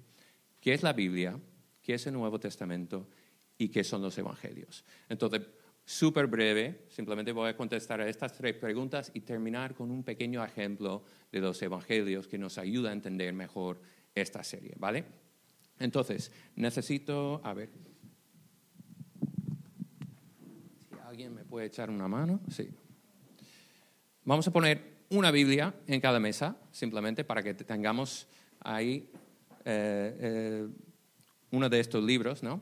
¿Qué 0.59 0.73
es 0.73 0.83
la 0.83 0.93
Biblia? 0.93 1.39
¿Qué 1.81 1.93
es 1.93 2.07
el 2.07 2.13
Nuevo 2.13 2.39
Testamento? 2.39 3.07
¿Y 3.57 3.69
qué 3.69 3.83
son 3.83 4.01
los 4.01 4.17
evangelios? 4.17 4.83
Entonces, 5.09 5.41
súper 5.87 6.27
breve, 6.27 6.81
simplemente 6.89 7.31
voy 7.31 7.49
a 7.49 7.55
contestar 7.55 8.01
a 8.01 8.09
estas 8.09 8.33
tres 8.33 8.55
preguntas 8.55 9.09
y 9.13 9.21
terminar 9.21 9.73
con 9.73 9.89
un 9.89 10.03
pequeño 10.03 10.43
ejemplo 10.43 11.01
de 11.31 11.39
los 11.39 11.61
evangelios 11.61 12.27
que 12.27 12.37
nos 12.37 12.57
ayuda 12.57 12.89
a 12.89 12.91
entender 12.91 13.33
mejor 13.33 13.79
esta 14.13 14.43
serie, 14.43 14.73
¿vale? 14.77 15.05
Entonces, 15.79 16.33
necesito, 16.57 17.39
a 17.41 17.53
ver, 17.53 17.69
si 20.89 20.95
alguien 21.05 21.33
me 21.33 21.45
puede 21.45 21.67
echar 21.67 21.89
una 21.89 22.09
mano, 22.09 22.41
sí. 22.49 22.69
Vamos 24.25 24.45
a 24.45 24.51
poner 24.51 25.05
una 25.09 25.31
Biblia 25.31 25.73
en 25.87 26.01
cada 26.01 26.19
mesa, 26.19 26.57
simplemente 26.69 27.23
para 27.23 27.41
que 27.41 27.53
tengamos 27.53 28.27
ahí 28.59 29.09
eh, 29.63 30.17
eh, 30.19 30.67
uno 31.51 31.69
de 31.69 31.79
estos 31.79 32.03
libros, 32.03 32.43
¿no? 32.43 32.61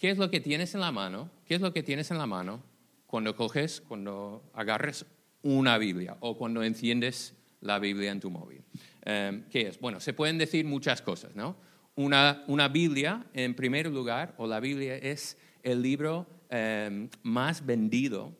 ¿Qué 0.00 0.08
es 0.08 0.16
lo 0.16 0.30
que 0.30 0.40
tienes 0.40 0.74
en 0.74 0.80
la 0.80 0.92
mano? 0.92 1.30
¿Qué 1.44 1.54
es 1.54 1.60
lo 1.60 1.74
que 1.74 1.82
tienes 1.82 2.10
en 2.10 2.16
la 2.16 2.26
mano 2.26 2.62
cuando 3.06 3.36
coges, 3.36 3.82
cuando 3.82 4.50
agarres 4.54 5.04
una 5.42 5.76
Biblia 5.76 6.16
o 6.20 6.38
cuando 6.38 6.62
enciendes 6.62 7.34
la 7.60 7.78
Biblia 7.78 8.10
en 8.10 8.18
tu 8.18 8.30
móvil? 8.30 8.62
Em, 9.02 9.44
¿Qué 9.50 9.68
es? 9.68 9.78
Bueno, 9.78 10.00
se 10.00 10.14
pueden 10.14 10.38
decir 10.38 10.64
muchas 10.64 11.02
cosas, 11.02 11.36
¿no? 11.36 11.54
Una, 11.96 12.44
una 12.46 12.68
Biblia, 12.68 13.26
en 13.34 13.52
primer 13.54 13.90
lugar, 13.90 14.34
o 14.38 14.46
la 14.46 14.58
Biblia 14.58 14.96
es 14.96 15.36
el 15.62 15.82
libro 15.82 16.26
em, 16.48 17.10
más 17.22 17.66
vendido 17.66 18.34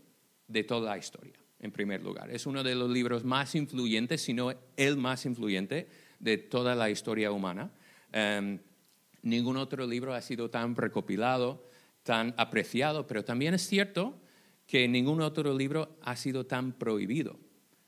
de 0.49 0.65
toda 0.65 0.93
la 0.93 0.97
historia, 0.97 1.35
en 1.59 1.73
primer 1.73 2.03
lugar. 2.03 2.31
Es 2.31 2.47
uno 2.47 2.63
de 2.63 2.75
los 2.75 2.89
libros 2.89 3.23
más 3.23 3.55
influyentes, 3.55 4.23
si 4.23 4.33
no 4.33 4.55
el 4.79 4.97
más 4.97 5.27
influyente 5.27 5.89
de 6.21 6.39
toda 6.39 6.75
la 6.75 6.89
historia 6.89 7.31
humana. 7.31 7.71
Em, 8.13 8.61
Ningún 9.23 9.57
otro 9.57 9.87
libro 9.87 10.15
ha 10.15 10.21
sido 10.21 10.51
tan 10.51 10.75
recopilado, 10.77 11.67
tan 12.03 12.35
apreciado, 12.37 13.07
pero 13.07 13.25
también 13.25 13.55
es 13.55 13.67
cierto 13.67 14.21
que 14.67 14.87
ningún 14.89 15.21
otro 15.21 15.57
libro 15.57 15.99
ha 16.03 16.17
sido 16.17 16.47
tan 16.47 16.73
prohibido, 16.73 17.39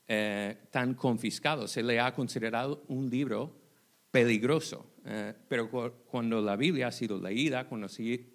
eh, 0.07 0.57
tan 0.69 0.93
confiscado. 0.95 1.67
Se 1.67 1.81
le 1.81 1.99
ha 1.99 2.13
considerado 2.13 2.83
un 2.87 3.09
libro 3.09 3.55
peligroso. 4.11 4.93
Eh, 5.05 5.33
pero 5.47 5.69
cuando 6.05 6.41
la 6.41 6.55
Biblia 6.55 6.87
ha 6.87 6.91
sido 6.91 7.19
leída, 7.19 7.67
cuando 7.67 7.87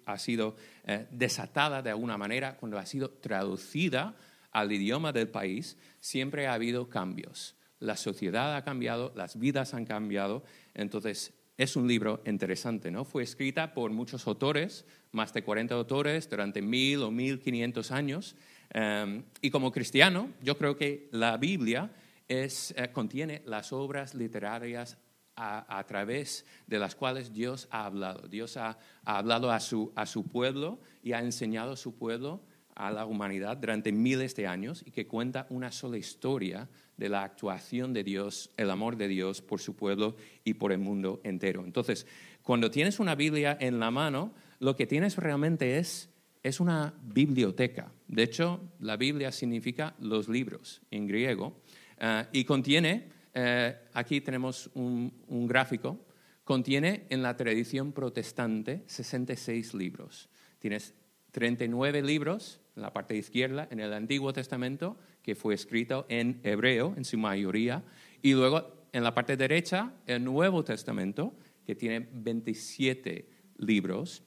ha 0.05 0.17
sido 0.17 0.55
eh, 0.85 1.07
desatada 1.09 1.81
de 1.81 1.89
alguna 1.89 2.17
manera, 2.17 2.57
cuando 2.57 2.77
ha 2.77 2.85
sido 2.85 3.09
traducida 3.09 4.15
al 4.51 4.71
idioma 4.71 5.11
del 5.11 5.29
país, 5.29 5.77
siempre 5.99 6.47
ha 6.47 6.53
habido 6.53 6.89
cambios. 6.89 7.55
La 7.79 7.95
sociedad 7.95 8.55
ha 8.55 8.63
cambiado, 8.63 9.13
las 9.15 9.39
vidas 9.39 9.73
han 9.73 9.85
cambiado, 9.85 10.43
entonces 10.73 11.33
es 11.59 11.75
un 11.75 11.89
libro 11.89 12.21
interesante, 12.25 12.89
¿no? 12.89 13.03
Fue 13.03 13.21
escrita 13.21 13.73
por 13.73 13.91
muchos 13.91 14.25
autores, 14.27 14.85
más 15.11 15.33
de 15.33 15.43
40 15.43 15.75
autores, 15.75 16.29
durante 16.29 16.61
mil 16.61 17.03
o 17.03 17.11
mil 17.11 17.41
quinientos 17.41 17.91
años. 17.91 18.37
Em, 18.69 19.25
y 19.41 19.49
como 19.49 19.69
cristiano, 19.69 20.29
yo 20.41 20.57
creo 20.57 20.77
que 20.77 21.09
la 21.11 21.35
Biblia 21.35 21.91
es, 22.29 22.73
eh, 22.77 22.89
contiene 22.93 23.41
las 23.45 23.73
obras 23.73 24.15
literarias 24.15 24.97
a, 25.35 25.83
través 25.85 26.45
de 26.67 26.79
las 26.79 26.95
cuales 26.95 27.33
Dios 27.33 27.67
ha 27.71 27.85
hablado. 27.85 28.27
Dios 28.29 28.55
ha, 28.55 28.77
ha 29.03 29.17
hablado 29.17 29.51
a 29.51 29.59
su, 29.59 29.91
a 29.95 30.05
su, 30.05 30.27
pueblo 30.27 30.79
y 31.01 31.11
ha 31.13 31.19
enseñado 31.19 31.73
a 31.73 31.77
su 31.77 31.95
pueblo, 31.95 32.41
a 32.79 32.91
la 32.91 33.05
humanidad, 33.05 33.57
durante 33.57 33.91
miles 33.91 34.35
de 34.35 34.47
años 34.47 34.83
y 34.85 34.91
que 34.91 35.05
cuenta 35.05 35.45
una 35.49 35.69
sola 35.69 35.97
historia 35.97 36.69
de 36.95 37.09
la 37.09 37.23
actuación 37.23 37.93
de 37.93 38.05
Dios, 38.05 38.51
el 38.55 38.71
amor 38.71 38.95
de 38.95 39.09
Dios 39.09 39.41
por 39.41 39.59
su 39.59 39.75
pueblo 39.75 40.15
y 40.45 40.53
por 40.53 40.71
el 40.71 40.79
mundo 40.79 41.19
entero. 41.25 41.65
Entonces, 41.65 42.07
cuando 42.41 42.71
tienes 42.71 42.99
una 42.99 43.15
Biblia 43.15 43.57
en 43.59 43.79
la 43.79 43.91
mano, 43.91 44.33
lo 44.59 44.77
que 44.77 44.87
tienes 44.87 45.17
realmente 45.17 45.77
es, 45.77 46.09
es 46.41 46.61
una 46.61 46.93
biblioteca. 47.03 47.91
De 48.07 48.23
hecho, 48.23 48.61
la 48.79 48.95
Biblia 48.95 49.33
significa 49.33 49.93
los 49.99 50.29
libros 50.29 50.81
en 50.89 51.05
griego 51.05 51.59
eh, 51.99 52.25
y 52.31 52.45
contiene, 52.45 53.09
eh, 53.33 53.75
aquí 53.93 54.21
tenemos 54.21 54.71
un, 54.73 55.13
un 55.27 55.47
gráfico, 55.47 55.99
contiene 56.45 57.07
en 57.09 57.23
la 57.23 57.35
tradición 57.35 57.91
protestante 57.91 58.83
66 58.87 59.73
libros. 59.73 60.29
Tienes 60.59 60.93
39 61.31 62.01
libros 62.01 62.59
en 62.79 62.83
la 62.83 62.93
parte 62.93 63.15
izquierda 63.15 63.67
en 63.69 63.79
el 63.79 63.93
Antiguo 63.93 64.31
Testamento 64.33 64.97
que 65.21 65.35
fue 65.35 65.53
escrito 65.53 66.05
en 66.09 66.39
hebreo 66.43 66.93
en 66.97 67.05
su 67.05 67.17
mayoría, 67.17 67.83
y 68.21 68.33
luego 68.33 68.87
en 68.91 69.03
la 69.03 69.13
parte 69.13 69.37
derecha 69.37 69.93
el 70.07 70.23
Nuevo 70.23 70.63
Testamento, 70.63 71.35
que 71.65 71.75
tiene 71.75 72.07
27 72.11 73.29
libros 73.57 74.23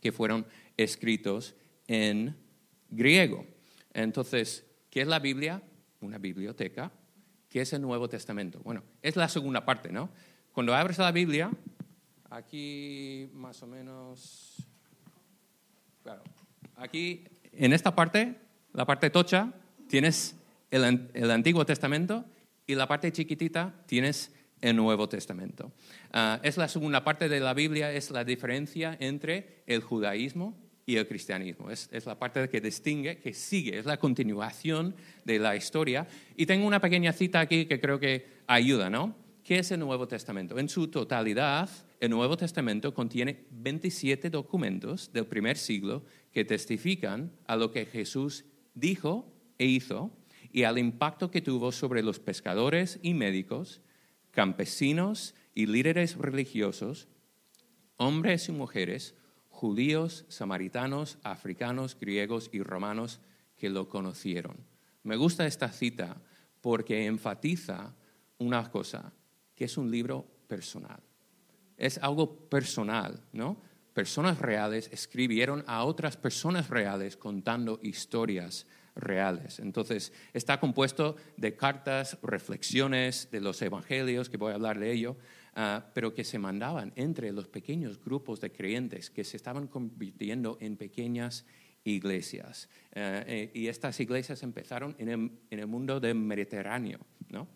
que 0.00 0.12
fueron 0.12 0.46
escritos 0.76 1.54
en 1.86 2.36
griego. 2.90 3.46
Entonces, 3.94 4.66
¿qué 4.90 5.00
es 5.02 5.08
la 5.08 5.20
Biblia? 5.20 5.62
Una 6.00 6.18
biblioteca. 6.18 6.92
¿Qué 7.48 7.62
es 7.62 7.72
el 7.72 7.80
Nuevo 7.80 8.08
Testamento? 8.08 8.60
Bueno, 8.62 8.82
es 9.00 9.16
la 9.16 9.28
segunda 9.28 9.64
parte, 9.64 9.90
¿no? 9.90 10.10
Cuando 10.52 10.74
abres 10.74 10.98
la 10.98 11.12
Biblia, 11.12 11.50
aquí 12.30 13.30
más 13.32 13.62
o 13.62 13.66
menos, 13.66 14.56
claro, 16.02 16.22
aquí 16.74 17.24
en 17.58 17.72
esta 17.72 17.94
parte, 17.94 18.36
la 18.72 18.84
parte 18.84 19.10
tocha, 19.10 19.52
tienes 19.88 20.36
el, 20.70 21.30
Antiguo 21.30 21.64
Testamento 21.64 22.24
y 22.66 22.74
la 22.74 22.86
parte 22.86 23.12
chiquitita 23.12 23.74
tienes 23.86 24.34
el 24.60 24.76
Nuevo 24.76 25.08
Testamento. 25.08 25.72
Ah, 26.12 26.40
es 26.42 26.56
la 26.56 26.68
segunda 26.68 27.04
parte 27.04 27.28
de 27.28 27.40
la 27.40 27.54
Biblia, 27.54 27.92
es 27.92 28.10
la 28.10 28.24
diferencia 28.24 28.96
entre 29.00 29.62
el 29.66 29.80
judaísmo 29.80 30.56
y 30.86 30.96
el 30.96 31.06
cristianismo. 31.06 31.70
Es, 31.70 31.88
es, 31.92 32.06
la 32.06 32.18
parte 32.18 32.48
que 32.48 32.60
distingue, 32.60 33.18
que 33.18 33.32
sigue, 33.32 33.78
es 33.78 33.86
la 33.86 33.98
continuación 33.98 34.94
de 35.24 35.38
la 35.38 35.56
historia. 35.56 36.06
Y 36.36 36.46
tengo 36.46 36.66
una 36.66 36.80
pequeña 36.80 37.12
cita 37.12 37.40
aquí 37.40 37.66
que 37.66 37.80
creo 37.80 37.98
que 37.98 38.26
ayuda, 38.46 38.88
¿no? 38.88 39.14
¿Qué 39.42 39.60
es 39.60 39.70
el 39.70 39.80
Nuevo 39.80 40.08
Testamento? 40.08 40.58
En 40.58 40.68
su 40.68 40.88
totalidad, 40.88 41.68
el 42.00 42.10
Nuevo 42.10 42.36
Testamento 42.36 42.92
contiene 42.92 43.46
27 43.50 44.30
documentos 44.30 45.12
del 45.12 45.26
primer 45.26 45.56
siglo 45.56 46.04
que 46.32 46.44
testifican 46.44 47.32
a 47.46 47.56
lo 47.56 47.70
que 47.70 47.86
Jesús 47.86 48.44
dijo 48.74 49.32
e 49.58 49.66
hizo 49.66 50.10
y 50.52 50.64
al 50.64 50.78
impacto 50.78 51.30
que 51.30 51.40
tuvo 51.40 51.72
sobre 51.72 52.02
los 52.02 52.20
pescadores 52.20 52.98
y 53.02 53.14
médicos, 53.14 53.80
campesinos 54.30 55.34
y 55.54 55.66
líderes 55.66 56.16
religiosos, 56.16 57.08
hombres 57.96 58.48
y 58.48 58.52
mujeres, 58.52 59.14
judíos, 59.48 60.26
samaritanos, 60.28 61.18
africanos, 61.22 61.98
griegos 61.98 62.50
y 62.52 62.62
romanos 62.62 63.20
que 63.56 63.70
lo 63.70 63.88
conocieron. 63.88 64.56
Me 65.02 65.16
gusta 65.16 65.46
esta 65.46 65.70
cita 65.72 66.20
porque 66.60 67.06
enfatiza 67.06 67.94
una 68.38 68.70
cosa, 68.70 69.12
que 69.54 69.64
es 69.64 69.78
un 69.78 69.90
libro 69.90 70.26
personal. 70.46 71.05
Es 71.76 71.98
algo 71.98 72.48
personal, 72.48 73.20
¿no? 73.32 73.60
Personas 73.92 74.38
reales 74.38 74.90
escribieron 74.92 75.64
a 75.66 75.84
otras 75.84 76.16
personas 76.16 76.68
reales 76.68 77.16
contando 77.16 77.80
historias 77.82 78.66
reales. 78.96 79.58
Entonces, 79.58 80.12
está 80.32 80.58
compuesto 80.58 81.16
de 81.36 81.54
cartas, 81.54 82.18
reflexiones 82.22 83.30
de 83.30 83.40
los 83.40 83.60
evangelios, 83.62 84.28
que 84.28 84.38
voy 84.38 84.52
a 84.52 84.56
hablar 84.56 84.78
de 84.78 84.92
ello, 84.92 85.16
ah, 85.54 85.86
pero 85.94 86.14
que 86.14 86.24
se 86.24 86.38
mandaban 86.38 86.92
entre 86.96 87.30
los 87.32 87.46
pequeños 87.48 88.02
grupos 88.02 88.40
de 88.40 88.50
creyentes 88.50 89.10
que 89.10 89.22
se 89.22 89.36
estaban 89.36 89.68
convirtiendo 89.68 90.58
en 90.60 90.76
pequeñas 90.76 91.44
iglesias. 91.84 92.68
Ah, 92.94 93.22
eh, 93.26 93.50
y 93.54 93.68
estas 93.68 94.00
iglesias 94.00 94.42
empezaron 94.42 94.96
en 94.98 95.38
el, 95.50 95.66
mundo 95.66 96.00
del 96.00 96.16
Mediterráneo. 96.16 97.00
¿no? 97.28 97.46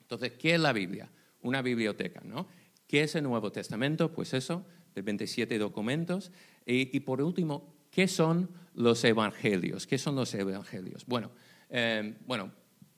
Entonces, 0.00 0.32
¿qué 0.32 0.54
es 0.54 0.60
la 0.60 0.72
Biblia? 0.72 1.10
Una 1.42 1.60
biblioteca. 1.60 2.22
¿no? 2.24 2.48
¿Qué 2.92 3.04
es 3.04 3.14
el 3.14 3.24
Nuevo 3.24 3.50
Testamento? 3.50 4.12
Pues 4.12 4.34
eso, 4.34 4.66
de 4.94 5.00
27 5.00 5.56
documentos. 5.56 6.30
y 6.66 7.00
por 7.00 7.22
último, 7.22 7.72
¿Qué 7.92 8.08
son 8.08 8.48
los 8.74 9.04
evangelios? 9.04 9.86
¿Qué 9.86 9.98
son 9.98 10.16
los 10.16 10.32
evangelios? 10.34 11.04
Bueno, 11.04 11.30
eh, 11.68 12.16
bueno, 12.26 12.50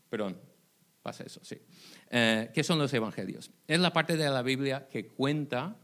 perdón, 0.08 0.38
pasa 1.02 1.24
eso, 1.24 1.40
sí. 1.42 1.56
Eh, 2.10 2.48
¿Qué 2.54 2.62
son 2.62 2.78
los 2.78 2.94
evangelios? 2.94 3.50
Es 3.66 3.80
la 3.80 3.92
parte 3.92 4.16
de 4.16 4.30
la 4.30 4.42
Biblia 4.42 4.86
que 4.88 5.08
cuenta 5.08 5.76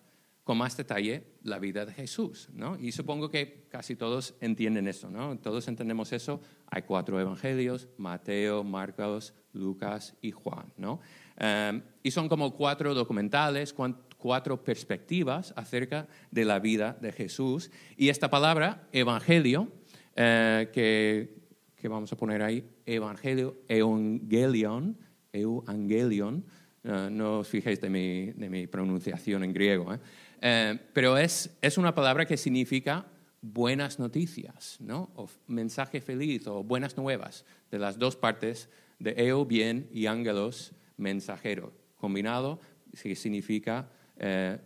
con 0.44 0.58
más 0.58 0.76
detalle 0.76 1.24
la 1.42 1.58
vida 1.58 1.84
de 1.84 1.92
Jesús, 1.92 2.50
¿no? 2.52 2.78
Y 2.78 2.92
supongo 2.92 3.30
que 3.30 3.66
casi 3.68 3.96
todos 3.96 4.34
entienden 4.40 4.86
eso, 4.86 5.10
¿no? 5.10 5.36
Todos 5.38 5.66
entendemos 5.66 6.12
eso. 6.12 6.40
Hay 6.66 6.82
cuatro 6.82 7.20
evangelios, 7.20 7.88
Mateo, 7.98 8.62
Marcos, 8.62 9.34
Lucas 9.52 10.14
y 10.22 10.30
Juan, 10.30 10.72
¿no? 10.76 11.00
Eh, 11.40 11.81
y 12.03 12.11
son 12.11 12.29
como 12.29 12.55
cuatro 12.55 12.94
documentales, 12.94 13.74
cuatro 14.18 14.62
perspectivas 14.62 15.53
acerca 15.57 16.07
de 16.31 16.44
la 16.44 16.61
vida 16.61 16.96
de 17.00 17.12
Jesús. 17.12 17.70
Y 17.96 18.09
esta 18.09 18.31
palabra, 18.31 18.87
evangelio, 18.92 19.68
eh, 20.14 20.68
que, 20.72 21.88
vamos 21.88 22.12
a 22.12 22.16
poner 22.16 22.42
ahí, 22.42 22.64
evangelio, 22.87 23.57
evangelion, 23.68 24.96
evangelion, 25.33 26.44
eh, 26.85 27.09
no 27.11 27.40
os 27.40 27.48
fijéis 27.48 27.81
de 27.81 27.90
mi, 27.90 28.66
pronunciación 28.66 29.44
en 29.44 29.53
griego, 29.53 29.94
¿eh? 29.94 30.79
pero 30.92 31.16
es, 31.16 31.57
es 31.61 31.79
una 31.79 31.94
palabra 31.94 32.26
que 32.26 32.37
significa 32.37 33.07
buenas 33.42 33.98
noticias, 33.98 34.76
¿no? 34.81 35.11
o 35.14 35.29
mensaje 35.46 36.00
feliz 36.00 36.46
o 36.46 36.62
buenas 36.62 36.96
nuevas, 36.96 37.44
de 37.70 37.79
las 37.79 37.98
dos 37.98 38.16
partes 38.16 38.68
de 38.98 39.14
eo, 39.16 39.46
bien, 39.46 39.88
y 39.92 40.07
ángelos, 40.07 40.72
mensajero, 41.00 41.72
combinado, 41.96 42.60
significa 42.92 43.88
eh, 44.18 44.58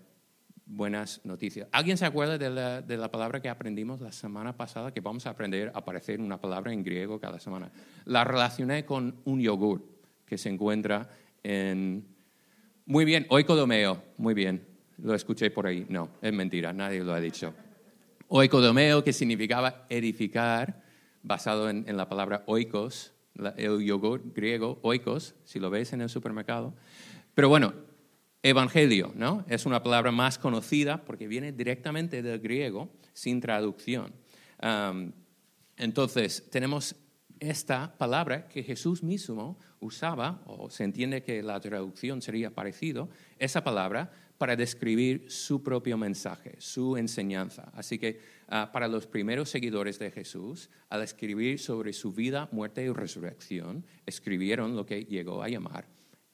buenas 0.67 1.21
noticias. 1.25 1.69
¿Alguien 1.73 1.97
se 1.97 2.07
acuerda 2.07 2.39
de 2.39 2.97
la, 2.97 3.11
palabra 3.11 3.41
que 3.41 3.49
aprendimos 3.49 4.01
la 4.01 4.13
semana 4.13 4.57
pasada? 4.57 4.93
Que 4.93 5.01
vamos 5.01 5.27
a 5.27 5.31
aprender 5.31 5.71
a 5.75 5.79
aparecer 5.79 6.21
una 6.21 6.41
palabra 6.41 6.73
en 6.73 6.83
griego 6.83 7.21
cada 7.21 7.39
semana. 7.39 7.71
La 8.05 8.25
relacioné 8.25 8.85
con 8.85 9.17
un 9.25 9.41
yogur 9.41 9.83
que 10.27 10.39
se 10.39 10.49
encuentra 10.49 11.09
en... 11.43 12.07
Muy 12.87 13.05
bien, 13.05 13.27
oikodomeo, 13.31 14.03
muy 14.19 14.35
bien. 14.35 14.67
Lo 14.99 15.15
escuché 15.15 15.51
por 15.51 15.67
ahí. 15.67 15.87
No, 15.89 16.11
es 16.21 16.33
mentira, 16.33 16.73
nadie 16.73 17.03
lo 17.03 17.15
ha 17.15 17.21
dicho. 17.21 17.55
Oikodomeo, 18.29 19.05
que 19.05 19.13
significaba 19.13 19.87
edificar, 19.89 20.83
basado 21.23 21.71
en, 21.71 21.85
la 21.97 22.09
palabra 22.09 22.43
oikos, 22.47 23.14
el 23.57 23.85
yogur 23.85 24.33
griego, 24.35 24.79
oikos, 24.83 25.35
si 25.45 25.59
lo 25.59 25.71
veis 25.71 25.93
en 25.93 26.01
el 26.01 26.09
supermercado. 26.09 26.75
Pero 27.35 27.49
bueno, 27.49 27.75
Evangelio, 28.43 29.13
¿no? 29.17 29.45
Es 29.49 29.65
una 29.65 29.83
palabra 29.83 30.13
más 30.13 30.39
conocida 30.39 31.05
porque 31.05 31.27
viene 31.27 31.51
directamente 31.53 32.23
del 32.23 32.41
griego, 32.41 32.91
sin 33.15 33.41
traducción. 33.41 34.13
entonces, 35.77 36.49
tenemos 36.51 36.95
esta 37.51 37.97
palabra 37.97 38.49
que 38.49 38.63
Jesús 38.63 39.03
mismo 39.03 39.59
usaba, 39.81 40.43
o 40.47 40.71
se 40.71 40.85
entiende 40.85 41.23
que 41.23 41.43
la 41.43 41.61
traducción 41.61 42.23
sería 42.23 42.51
parecido, 42.51 43.09
esa 43.39 43.63
palabra 43.63 44.11
para 44.39 44.57
describir 44.57 45.31
su 45.31 45.63
propio 45.63 45.97
mensaje, 45.97 46.57
su 46.59 46.97
enseñanza. 46.97 47.71
Así 47.75 47.99
que 47.99 48.21
ah, 48.49 48.71
para 48.73 48.89
los 48.89 49.07
primeros 49.07 49.49
seguidores 49.49 49.99
de 49.99 50.11
Jesús, 50.11 50.71
al 50.89 51.03
escribir 51.03 51.59
sobre 51.61 51.93
su 51.93 52.13
vida, 52.13 52.49
muerte 52.51 52.85
y 52.85 52.91
resurrección, 52.91 53.85
escribieron 54.07 54.77
lo 54.77 54.87
que 54.87 55.05
llegó 55.05 55.43
a 55.43 55.49
llamar 55.49 55.87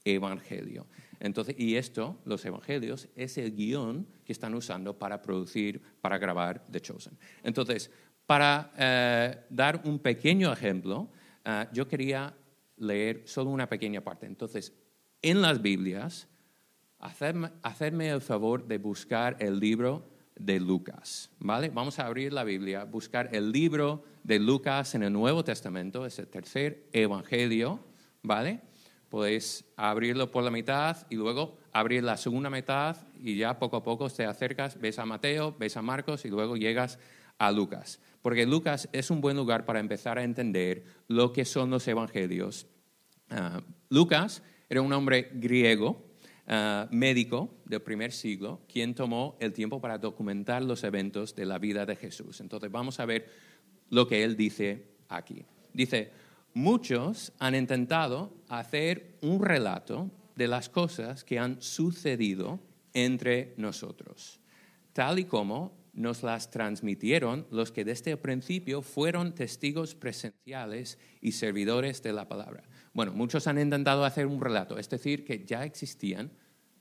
Evangelio. 0.04 0.86
Entonces, 1.20 1.54
y 1.58 1.76
esto, 1.76 2.18
los 2.24 2.44
evangelios, 2.46 3.08
es 3.14 3.36
el 3.36 3.54
guion 3.54 4.06
que 4.24 4.32
están 4.32 4.54
usando 4.54 4.98
para 4.98 5.20
producir, 5.20 5.82
para 6.00 6.16
grabar 6.16 6.64
The 6.70 6.80
Chosen. 6.80 7.18
Entonces, 7.42 7.90
para 8.30 8.70
eh, 8.78 9.44
dar 9.50 9.82
un 9.86 9.98
pequeño 9.98 10.52
ejemplo, 10.52 11.08
eh, 11.44 11.66
yo 11.72 11.88
quería 11.88 12.32
leer 12.76 13.22
solo 13.24 13.50
una 13.50 13.68
pequeña 13.68 14.02
parte. 14.02 14.26
Entonces, 14.26 14.72
en 15.20 15.42
las 15.42 15.60
Biblias 15.60 16.28
hacedme, 17.00 18.08
el 18.08 18.20
favor 18.20 18.68
de 18.68 18.78
buscar 18.78 19.36
el 19.40 19.58
libro 19.58 20.06
de 20.36 20.60
Lucas, 20.60 21.28
¿vale? 21.40 21.70
Vamos 21.70 21.98
a 21.98 22.06
abrir 22.06 22.32
la 22.32 22.44
Biblia, 22.44 22.84
buscar 22.84 23.34
el 23.34 23.50
libro 23.50 24.04
de 24.22 24.38
Lucas 24.38 24.94
en 24.94 25.02
el 25.02 25.12
Nuevo 25.12 25.42
Testamento, 25.42 26.06
es 26.06 26.20
el 26.20 26.28
tercer 26.28 26.86
evangelio, 26.92 27.80
¿vale? 28.22 28.60
Podéis 29.08 29.64
abrirlo 29.76 30.30
por 30.30 30.44
la 30.44 30.52
mitad 30.52 31.04
y 31.10 31.16
luego 31.16 31.58
abrir 31.72 32.04
la 32.04 32.16
segunda 32.16 32.48
mitad 32.48 32.96
y 33.20 33.38
ya 33.38 33.58
poco 33.58 33.78
a 33.78 33.82
poco 33.82 34.08
te 34.08 34.24
acercas, 34.24 34.80
ves 34.80 35.00
a 35.00 35.04
Mateo, 35.04 35.52
ves 35.58 35.76
a 35.76 35.82
Marcos 35.82 36.24
y 36.24 36.28
luego 36.28 36.56
llegas 36.56 37.00
a 37.40 37.50
Lucas. 37.50 37.98
Porque 38.22 38.46
Lucas 38.46 38.88
es 38.92 39.10
un 39.10 39.20
buen 39.20 39.36
lugar 39.36 39.64
para 39.64 39.80
empezar 39.80 40.18
a 40.18 40.22
entender 40.22 40.84
lo 41.08 41.32
que 41.32 41.44
son 41.46 41.70
los 41.70 41.88
evangelios. 41.88 42.66
Ah, 43.30 43.62
Lucas 43.88 44.42
era 44.68 44.82
un 44.82 44.92
hombre 44.92 45.30
griego, 45.32 46.04
ah, 46.46 46.86
médico 46.92 47.54
del 47.64 47.80
primer 47.80 48.12
siglo, 48.12 48.60
quien 48.70 48.94
tomó 48.94 49.36
el 49.40 49.54
tiempo 49.54 49.80
para 49.80 49.96
documentar 49.96 50.62
los 50.62 50.84
eventos 50.84 51.34
de 51.34 51.46
la 51.46 51.58
vida 51.58 51.86
de 51.86 51.96
Jesús. 51.96 52.40
Entonces 52.40 52.70
vamos 52.70 53.00
a 53.00 53.06
ver 53.06 53.26
lo 53.88 54.06
que 54.06 54.22
él 54.22 54.36
dice 54.36 54.84
aquí. 55.08 55.42
Dice, 55.72 56.12
muchos 56.52 57.32
han 57.38 57.54
intentado 57.54 58.34
hacer 58.48 59.16
un 59.22 59.42
relato 59.42 60.10
de 60.36 60.46
las 60.46 60.68
cosas 60.68 61.24
que 61.24 61.38
han 61.38 61.62
sucedido 61.62 62.60
entre 62.92 63.54
nosotros, 63.56 64.40
tal 64.92 65.18
y 65.18 65.24
como 65.24 65.79
nos 66.00 66.22
las 66.22 66.50
transmitieron 66.50 67.46
los 67.50 67.70
que 67.72 67.84
desde 67.84 68.12
el 68.12 68.18
principio 68.18 68.82
fueron 68.82 69.34
testigos 69.34 69.94
presenciales 69.94 70.98
y 71.20 71.32
servidores 71.32 72.02
de 72.02 72.12
la 72.12 72.28
palabra. 72.28 72.64
Bueno, 72.92 73.12
muchos 73.12 73.46
han 73.46 73.58
intentado 73.58 74.04
hacer 74.04 74.26
un 74.26 74.40
relato, 74.40 74.78
es 74.78 74.88
decir, 74.88 75.24
que 75.24 75.44
ya 75.44 75.64
existían 75.64 76.32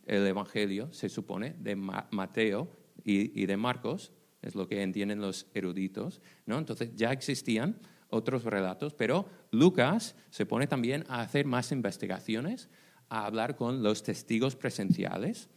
el 0.06 0.26
Evangelio, 0.26 0.92
se 0.92 1.10
supone, 1.10 1.56
de 1.60 1.76
Mateo 1.76 2.70
y, 3.04 3.46
de 3.46 3.58
Marcos, 3.58 4.12
es 4.42 4.56
lo 4.56 4.68
que 4.68 4.82
entienden 4.82 5.22
los 5.22 5.48
eruditos, 5.54 6.22
¿no? 6.46 6.58
Entonces 6.58 6.92
ya 6.96 7.12
existían 7.12 7.80
otros 8.10 8.44
relatos, 8.44 8.94
pero 8.94 9.28
Lucas 9.52 10.16
se 10.32 10.46
pone 10.46 10.66
también 10.66 11.04
a 11.10 11.22
hacer 11.22 11.46
más 11.46 11.72
investigaciones, 11.72 12.70
a 13.10 13.26
hablar 13.26 13.56
con 13.56 13.84
los 13.84 14.02
testigos 14.02 14.56
presenciales. 14.56 15.50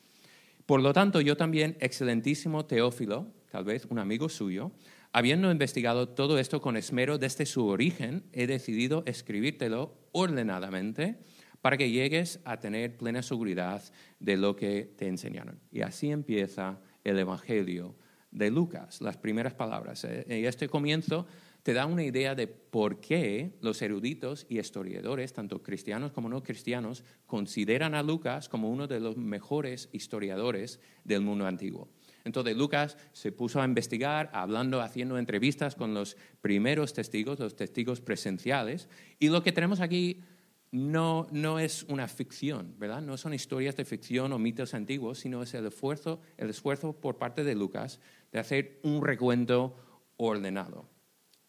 Por 0.67 0.83
lo 0.83 0.93
tanto, 0.93 1.21
yo 1.21 1.37
también, 1.37 1.77
excelentísimo 1.81 2.67
Teófilo, 2.67 3.33
tal 3.53 3.65
vez 3.65 3.87
un 3.91 3.99
amigo 3.99 4.31
suyo, 4.31 4.73
habiendo 5.13 5.53
investigado 5.53 6.09
todo 6.09 6.39
esto 6.39 6.63
con 6.63 6.79
esmero 6.79 7.19
desde 7.19 7.45
su 7.45 7.67
origen, 7.67 8.25
he 8.33 8.47
decidido 8.47 9.03
escribírtelo 9.05 9.95
ordenadamente 10.13 11.19
para 11.61 11.77
que 11.77 11.91
llegues 11.91 12.41
a 12.47 12.61
tener 12.61 12.97
plena 12.97 13.23
seguridad 13.23 13.83
de 14.21 14.39
lo 14.39 14.57
que 14.57 14.95
te 14.97 15.07
enseñaron. 15.07 15.61
Y 15.71 15.83
así 15.83 16.11
empieza 16.11 16.81
el 17.05 17.19
Evangelio 17.19 17.95
de 18.31 18.51
Lucas, 18.51 19.03
las 19.03 19.19
primeras 19.19 19.53
palabras. 19.53 20.03
Eh, 20.05 20.25
y 20.29 20.47
este 20.47 20.71
comienzo 20.71 21.27
te 21.63 21.75
da 21.75 21.85
una 21.85 22.05
idea 22.05 22.35
de 22.35 22.47
por 22.47 23.01
qué 23.01 23.53
los 23.61 23.83
eruditos 23.83 24.47
y 24.49 24.61
historiadores, 24.61 25.35
tanto 25.35 25.63
cristianos 25.63 26.11
como 26.13 26.31
no 26.31 26.43
cristianos, 26.43 27.05
consideran 27.27 27.95
a 27.95 28.03
Lucas 28.03 28.49
como 28.49 28.71
uno 28.71 28.87
de 28.87 28.99
los 28.99 29.19
mejores 29.19 29.91
historiadores 29.93 30.81
del 31.05 31.21
mundo 31.21 31.47
antiguo. 31.47 31.91
Entonces 32.25 32.57
Lucas 32.57 32.97
se 33.13 33.33
puso 33.33 33.61
a 33.61 33.65
investigar, 33.65 34.31
hablando, 34.33 34.81
haciendo 34.81 35.19
entrevistas 35.19 35.75
con 35.75 35.95
los 35.95 36.17
primeros 36.41 36.93
testigos, 36.93 37.39
los 37.39 37.57
testigos 37.57 38.01
presenciales, 38.01 38.89
y 39.19 39.29
lo 39.29 39.43
que 39.43 39.53
tenemos 39.53 39.81
aquí 39.81 40.23
no, 40.71 41.27
no 41.31 41.59
es 41.59 41.83
una 41.85 42.09
ficción, 42.09 42.75
¿verdad? 42.79 43.03
No 43.03 43.17
son 43.17 43.35
historias 43.35 43.77
de 43.77 43.85
ficción 43.85 44.33
o 44.33 44.39
mitos 44.39 44.73
antiguos, 44.75 45.19
sino 45.19 45.43
es 45.43 45.53
el 45.55 45.67
esfuerzo, 45.67 46.21
el 46.39 46.51
esfuerzo 46.51 46.95
por 46.95 47.19
parte 47.19 47.45
de 47.45 47.55
Lucas 47.55 48.01
de 48.33 48.39
hacer 48.39 48.81
un 48.83 49.05
recuento 49.05 49.77
ordenado, 50.17 50.89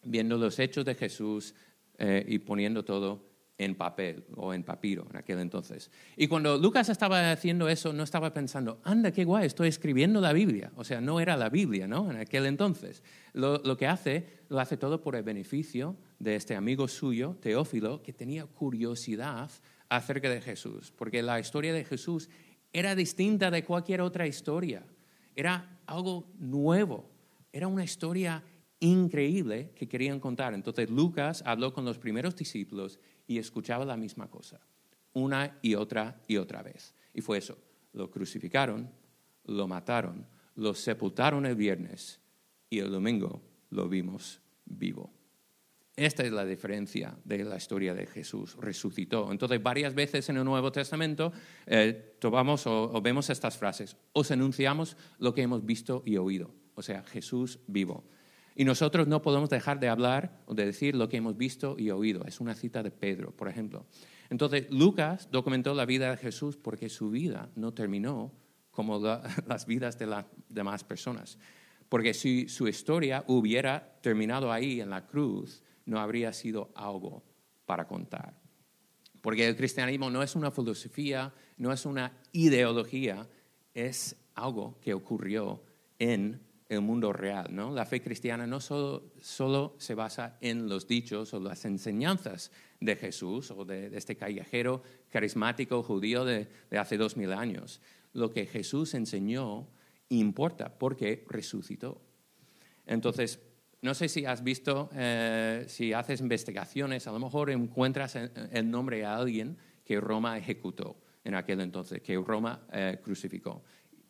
viendo 0.03 0.37
los 0.37 0.59
hechos 0.59 0.83
de 0.83 0.95
Jesús 0.95 1.55
eh, 1.97 2.25
y 2.27 2.39
poniendo 2.39 2.83
todo 2.83 3.32
en 3.63 3.75
papel 3.75 4.25
o 4.35 4.53
en 4.53 4.63
papiro 4.63 5.07
en 5.09 5.17
aquel 5.17 5.39
entonces. 5.39 5.89
Y 6.15 6.27
cuando 6.27 6.57
Lucas 6.57 6.89
estaba 6.89 7.31
haciendo 7.31 7.69
eso, 7.69 7.93
no 7.93 8.03
estaba 8.03 8.33
pensando, 8.33 8.79
anda, 8.83 9.11
qué 9.11 9.23
guay, 9.23 9.45
estoy 9.45 9.69
escribiendo 9.69 10.21
la 10.21 10.33
Biblia. 10.33 10.71
O 10.75 10.83
sea, 10.83 11.01
no 11.01 11.19
era 11.19 11.37
la 11.37 11.49
Biblia, 11.49 11.87
¿no? 11.87 12.09
En 12.09 12.17
aquel 12.17 12.45
entonces. 12.45 13.03
Lo, 13.33 13.57
lo 13.59 13.77
que 13.77 13.87
hace, 13.87 14.27
lo 14.49 14.59
hace 14.59 14.77
todo 14.77 15.01
por 15.01 15.15
el 15.15 15.23
beneficio 15.23 15.95
de 16.19 16.35
este 16.35 16.55
amigo 16.55 16.87
suyo, 16.87 17.37
Teófilo, 17.41 18.01
que 18.03 18.13
tenía 18.13 18.45
curiosidad 18.45 19.49
acerca 19.89 20.29
de 20.29 20.41
Jesús, 20.41 20.91
porque 20.95 21.21
la 21.21 21.39
historia 21.39 21.73
de 21.73 21.85
Jesús 21.85 22.29
era 22.71 22.95
distinta 22.95 23.51
de 23.51 23.63
cualquier 23.63 24.01
otra 24.01 24.25
historia. 24.25 24.83
Era 25.35 25.79
algo 25.85 26.27
nuevo, 26.39 27.09
era 27.51 27.67
una 27.67 27.83
historia 27.83 28.43
increíble 28.79 29.71
que 29.75 29.87
querían 29.87 30.19
contar. 30.19 30.53
Entonces 30.53 30.89
Lucas 30.89 31.43
habló 31.45 31.73
con 31.73 31.85
los 31.85 31.97
primeros 31.97 32.35
discípulos 32.35 32.99
y 33.33 33.39
escuchaba 33.39 33.83
la 33.83 33.97
misma 33.97 34.29
cosa, 34.29 34.59
una 35.13 35.57
y 35.61 35.73
otra 35.73 36.21
y 36.27 36.37
otra 36.37 36.61
vez. 36.61 36.93
Y 37.13 37.21
fue 37.21 37.39
eso, 37.39 37.57
lo 37.93 38.11
crucificaron, 38.11 38.91
lo 39.45 39.67
mataron, 39.67 40.27
lo 40.55 40.75
sepultaron 40.75 41.45
el 41.47 41.55
viernes 41.55 42.19
y 42.69 42.79
el 42.79 42.91
domingo 42.91 43.41
lo 43.71 43.89
vimos 43.89 44.39
vivo. 44.65 45.11
Esta 45.95 46.23
es 46.23 46.31
la 46.31 46.45
diferencia 46.45 47.17
de 47.23 47.43
la 47.43 47.57
historia 47.57 47.93
de 47.93 48.07
Jesús. 48.07 48.55
Resucitó. 48.59 49.31
Entonces, 49.31 49.61
varias 49.61 49.93
veces 49.93 50.27
en 50.29 50.37
el 50.37 50.45
Nuevo 50.45 50.71
Testamento 50.71 51.31
eh, 51.67 52.15
tomamos 52.19 52.65
o, 52.65 52.99
vemos 53.01 53.29
estas 53.29 53.57
frases. 53.57 53.95
Os 54.11 54.31
anunciamos 54.31 54.97
lo 55.19 55.33
que 55.33 55.43
hemos 55.43 55.63
visto 55.65 56.01
y 56.05 56.17
oído. 56.17 56.51
O 56.75 56.81
sea, 56.81 57.03
Jesús 57.03 57.59
vivo. 57.67 58.03
Y 58.55 58.65
nosotros 58.65 59.07
no 59.07 59.21
podemos 59.21 59.49
dejar 59.49 59.79
de 59.79 59.89
hablar 59.89 60.43
o 60.45 60.53
de 60.53 60.65
decir 60.65 60.95
lo 60.95 61.09
que 61.09 61.17
hemos 61.17 61.37
visto 61.37 61.75
y 61.77 61.89
oído. 61.89 62.23
Es 62.25 62.39
una 62.39 62.55
cita 62.55 62.83
de 62.83 62.91
Pedro, 62.91 63.31
por 63.31 63.47
ejemplo. 63.47 63.85
Entonces, 64.29 64.67
Lucas 64.69 65.29
documentó 65.31 65.73
la 65.73 65.85
vida 65.85 66.11
de 66.11 66.17
Jesús 66.17 66.57
porque 66.57 66.89
su 66.89 67.09
vida 67.09 67.49
no 67.55 67.73
terminó 67.73 68.31
como 68.71 68.99
las 69.47 69.65
vidas 69.65 69.97
de 69.97 70.07
las 70.07 70.25
demás 70.49 70.83
personas. 70.83 71.37
Porque 71.89 72.13
si 72.13 72.47
su 72.47 72.67
historia 72.67 73.23
hubiera 73.27 73.99
terminado 74.01 74.51
ahí 74.51 74.81
en 74.81 74.89
la 74.89 75.05
cruz, 75.05 75.63
no 75.85 75.99
habría 75.99 76.33
sido 76.33 76.71
algo 76.75 77.23
para 77.65 77.87
contar. 77.87 78.35
Porque 79.21 79.47
el 79.47 79.55
cristianismo 79.55 80.09
no 80.09 80.21
es 80.21 80.35
una 80.35 80.51
filosofía, 80.51 81.33
no 81.57 81.71
es 81.71 81.85
una 81.85 82.11
ideología, 82.31 83.27
es 83.73 84.15
algo 84.35 84.79
que 84.81 84.93
ocurrió 84.93 85.63
en 85.99 86.41
el 86.73 86.81
mundo 86.81 87.13
real. 87.13 87.47
¿no? 87.49 87.71
La 87.71 87.85
fe 87.85 88.01
cristiana 88.01 88.45
no 88.47 88.59
solo, 88.59 89.11
solo, 89.21 89.75
se 89.77 89.95
basa 89.95 90.37
en 90.41 90.67
los 90.67 90.87
dichos 90.87 91.33
o 91.33 91.39
las 91.39 91.65
enseñanzas 91.65 92.51
de 92.79 92.95
Jesús 92.95 93.51
o 93.51 93.65
de, 93.65 93.95
este 93.95 94.15
callejero 94.15 94.83
carismático 95.09 95.81
judío 95.83 96.25
de, 96.25 96.47
hace 96.77 96.97
dos 96.97 97.17
mil 97.17 97.31
años. 97.33 97.81
Lo 98.13 98.31
que 98.31 98.45
Jesús 98.45 98.93
enseñó 98.93 99.69
importa 100.09 100.77
porque 100.77 101.25
resucitó. 101.29 102.01
Entonces, 102.85 103.39
no 103.81 103.93
sé 103.93 104.07
si 104.09 104.25
has 104.25 104.43
visto, 104.43 104.89
eh, 104.93 105.65
si 105.67 105.93
haces 105.93 106.21
investigaciones, 106.21 107.07
a 107.07 107.11
lo 107.11 107.19
mejor 107.19 107.49
encuentras 107.49 108.15
el 108.15 108.69
nombre 108.69 108.97
de 108.97 109.05
alguien 109.05 109.57
que 109.83 109.99
Roma 109.99 110.37
ejecutó 110.37 110.97
en 111.23 111.35
aquel 111.35 111.61
entonces, 111.61 112.01
que 112.01 112.15
Roma 112.17 112.65
eh, 112.71 112.99
crucificó 113.01 113.63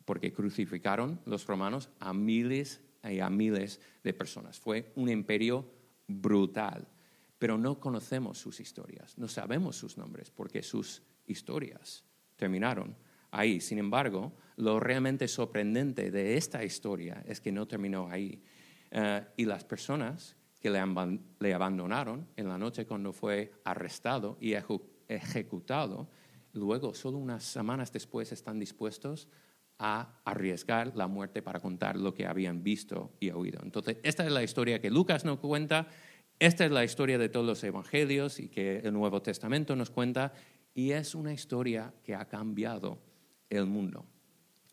porque 0.04 0.32
crucificaron 0.32 1.20
los 1.24 1.46
romanos 1.46 1.90
a 1.98 2.12
miles 2.12 2.80
y 3.02 3.20
a 3.20 3.30
miles 3.30 3.80
de 4.02 4.14
personas. 4.14 4.58
Fue 4.58 4.92
un 4.96 5.08
imperio 5.08 5.66
brutal, 6.06 6.86
pero 7.38 7.58
no 7.58 7.78
conocemos 7.80 8.38
sus 8.38 8.60
historias, 8.60 9.18
no 9.18 9.28
sabemos 9.28 9.76
sus 9.76 9.96
nombres, 9.96 10.30
porque 10.30 10.62
sus 10.62 11.02
historias 11.26 12.04
terminaron 12.36 12.96
ahí. 13.30 13.60
Sin 13.60 13.78
embargo, 13.78 14.32
lo 14.56 14.80
realmente 14.80 15.28
sorprendente 15.28 16.10
de 16.10 16.36
esta 16.36 16.64
historia 16.64 17.22
es 17.26 17.40
que 17.40 17.52
no 17.52 17.66
terminó 17.66 18.08
ahí. 18.10 18.42
Eh, 18.90 19.24
y 19.36 19.44
las 19.44 19.64
personas 19.64 20.36
que 20.60 20.70
le, 20.70 20.80
le, 21.40 21.54
abandonaron 21.54 22.28
en 22.36 22.48
la 22.48 22.56
noche 22.56 22.86
cuando 22.86 23.12
fue 23.12 23.52
arrestado 23.64 24.38
y 24.40 24.54
ejecutado, 25.08 26.08
luego, 26.52 26.94
solo 26.94 27.18
unas 27.18 27.44
semanas 27.44 27.92
después, 27.92 28.32
están 28.32 28.58
dispuestos 28.58 29.28
a 29.78 30.20
arriesgar 30.24 30.94
la 30.96 31.08
muerte 31.08 31.42
para 31.42 31.60
contar 31.60 31.96
lo 31.96 32.14
que 32.14 32.26
habían 32.26 32.62
visto 32.62 33.12
y 33.20 33.30
oído. 33.30 33.60
Entonces, 33.62 33.96
esta 34.02 34.24
es 34.24 34.32
la 34.32 34.42
historia 34.42 34.80
que 34.80 34.90
Lucas 34.90 35.24
nos 35.24 35.38
cuenta, 35.40 35.88
esta 36.38 36.64
es 36.64 36.70
la 36.70 36.84
historia 36.84 37.18
de 37.18 37.28
todos 37.28 37.46
los 37.46 37.62
evangelios 37.64 38.40
y 38.40 38.48
que 38.48 38.78
el 38.78 38.92
Nuevo 38.92 39.22
Testamento 39.22 39.74
nos 39.76 39.90
cuenta, 39.90 40.32
y 40.74 40.90
es 40.90 41.14
una 41.14 41.32
historia 41.32 41.92
que 42.02 42.14
ha 42.14 42.24
cambiado 42.26 42.98
el 43.50 43.66
mundo. 43.66 44.06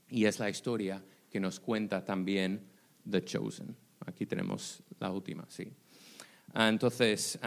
Y 0.09 0.25
es 0.25 0.39
la 0.39 0.49
historia 0.49 1.03
que 1.29 1.39
nos 1.39 1.59
cuenta 1.59 2.03
también 2.03 2.67
The 3.09 3.23
Chosen. 3.23 3.75
Aquí 4.05 4.25
tenemos 4.25 4.83
la 4.99 5.11
última, 5.11 5.45
sí. 5.47 5.71
Ah, 6.53 6.69
entonces, 6.69 7.39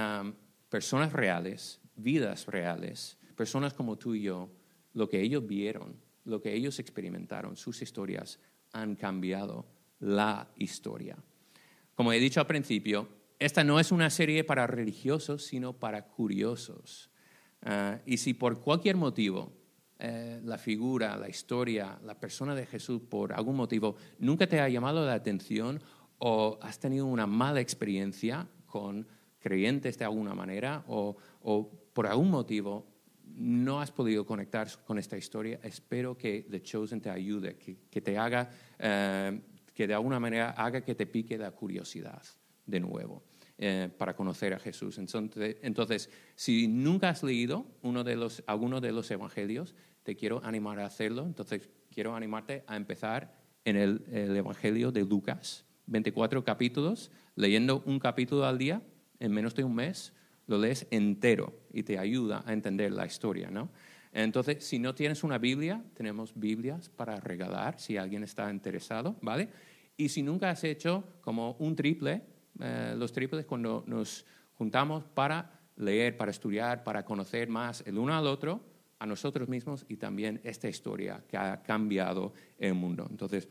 personas 0.68 1.12
reales, 1.12 1.80
vidas 1.96 2.46
reales, 2.46 3.18
personas 3.36 3.74
como 3.74 3.96
tú 3.96 4.14
y 4.14 4.22
yo, 4.22 4.50
lo 4.92 5.08
que 5.08 5.20
ellos 5.20 5.46
vieron 5.46 5.96
lo 6.24 6.40
que 6.40 6.54
ellos 6.54 6.78
experimentaron, 6.78 7.56
sus 7.56 7.82
historias 7.82 8.40
han 8.72 8.96
cambiado 8.96 9.66
la 10.00 10.48
historia. 10.56 11.16
Como 11.94 12.12
he 12.12 12.18
dicho 12.18 12.40
al 12.40 12.46
principio, 12.46 13.08
esta 13.38 13.62
no 13.62 13.78
es 13.78 13.92
una 13.92 14.10
serie 14.10 14.44
para 14.44 14.66
religiosos, 14.66 15.44
sino 15.44 15.74
para 15.74 16.06
curiosos. 16.06 17.10
Ah, 17.62 18.00
y 18.04 18.18
si 18.18 18.34
por 18.34 18.60
cualquier 18.60 18.96
motivo 18.96 19.52
eh, 19.98 20.40
la 20.44 20.58
figura, 20.58 21.16
la 21.16 21.28
historia, 21.28 21.98
la 22.04 22.18
persona 22.18 22.54
de 22.54 22.66
Jesús, 22.66 23.00
por 23.08 23.32
algún 23.32 23.56
motivo, 23.56 23.96
nunca 24.18 24.46
te 24.46 24.60
ha 24.60 24.68
llamado 24.68 25.06
la 25.06 25.14
atención 25.14 25.80
o 26.18 26.58
has 26.60 26.78
tenido 26.78 27.06
una 27.06 27.26
mala 27.26 27.60
experiencia 27.60 28.48
con 28.66 29.06
creyentes 29.38 29.98
de 29.98 30.04
alguna 30.04 30.34
manera 30.34 30.84
o, 30.88 31.16
por 31.92 32.06
algún 32.06 32.30
motivo 32.30 32.86
no 33.36 33.80
has 33.80 33.90
podido 33.90 34.24
conectar 34.24 34.68
con 34.84 34.98
esta 34.98 35.16
historia, 35.16 35.60
espero 35.62 36.16
que 36.16 36.46
The 36.50 36.62
Chosen 36.62 37.00
te 37.00 37.10
ayude, 37.10 37.56
que, 37.56 38.00
te 38.00 38.16
haga, 38.18 38.50
eh, 38.78 39.40
que 39.74 39.86
de 39.86 39.94
alguna 39.94 40.20
manera 40.20 40.50
haga 40.50 40.82
que 40.82 40.94
te 40.94 41.06
pique 41.06 41.36
la 41.36 41.50
curiosidad 41.50 42.22
de 42.66 42.80
nuevo. 42.80 43.24
Eh, 43.56 43.88
para 43.98 44.16
conocer 44.16 44.52
a 44.52 44.58
Jesús. 44.58 44.98
Entonces, 44.98 46.10
si 46.34 46.66
nunca 46.66 47.10
has 47.10 47.22
leído 47.22 47.64
alguno 48.46 48.80
de 48.80 48.90
los 48.92 49.10
evangelios, 49.12 49.76
te 50.02 50.16
quiero 50.16 50.44
animar 50.44 50.80
a 50.80 50.86
hacerlo. 50.86 51.24
Entonces, 51.24 51.70
quiero 51.88 52.16
animarte 52.16 52.64
a 52.66 52.76
empezar 52.76 53.32
en 53.64 53.76
el, 53.76 54.04
Evangelio 54.36 54.90
de 54.90 55.04
Lucas, 55.04 55.64
24 55.86 56.44
capítulos, 56.44 57.12
leyendo 57.36 57.82
un 57.86 57.98
capítulo 57.98 58.44
al 58.44 58.58
día, 58.58 58.82
en 59.20 59.32
menos 59.32 59.54
de 59.54 59.62
un 59.62 59.74
mes, 59.74 60.12
lo 60.46 60.58
lees 60.58 60.86
entero 60.90 61.52
y 61.72 61.82
te 61.82 61.98
ayuda 61.98 62.42
a 62.46 62.52
entender 62.52 62.92
la 62.92 63.06
historia, 63.06 63.50
¿no? 63.50 63.70
Entonces, 64.12 64.64
si 64.64 64.78
no 64.78 64.94
tienes 64.94 65.24
una 65.24 65.38
Biblia, 65.38 65.82
tenemos 65.94 66.38
Biblias 66.38 66.88
para 66.88 67.18
regalar 67.18 67.80
si 67.80 67.96
alguien 67.96 68.22
está 68.22 68.48
interesado, 68.50 69.16
¿vale? 69.22 69.48
Y 69.96 70.08
si 70.08 70.22
nunca 70.22 70.50
has 70.50 70.62
hecho 70.62 71.04
como 71.20 71.56
un 71.58 71.74
triple, 71.74 72.22
eh, 72.60 72.94
los 72.96 73.12
triples 73.12 73.44
cuando 73.44 73.82
nos 73.86 74.24
juntamos 74.54 75.04
para 75.04 75.60
leer, 75.76 76.16
para 76.16 76.30
estudiar, 76.30 76.84
para 76.84 77.04
conocer 77.04 77.48
más 77.48 77.82
el 77.86 77.98
uno 77.98 78.14
al 78.14 78.26
otro, 78.28 78.60
a 79.00 79.06
nosotros 79.06 79.48
mismos 79.48 79.84
y 79.88 79.96
también 79.96 80.40
esta 80.44 80.68
historia 80.68 81.24
que 81.28 81.36
ha 81.36 81.62
cambiado 81.62 82.32
el 82.58 82.74
mundo. 82.74 83.06
Entonces, 83.10 83.48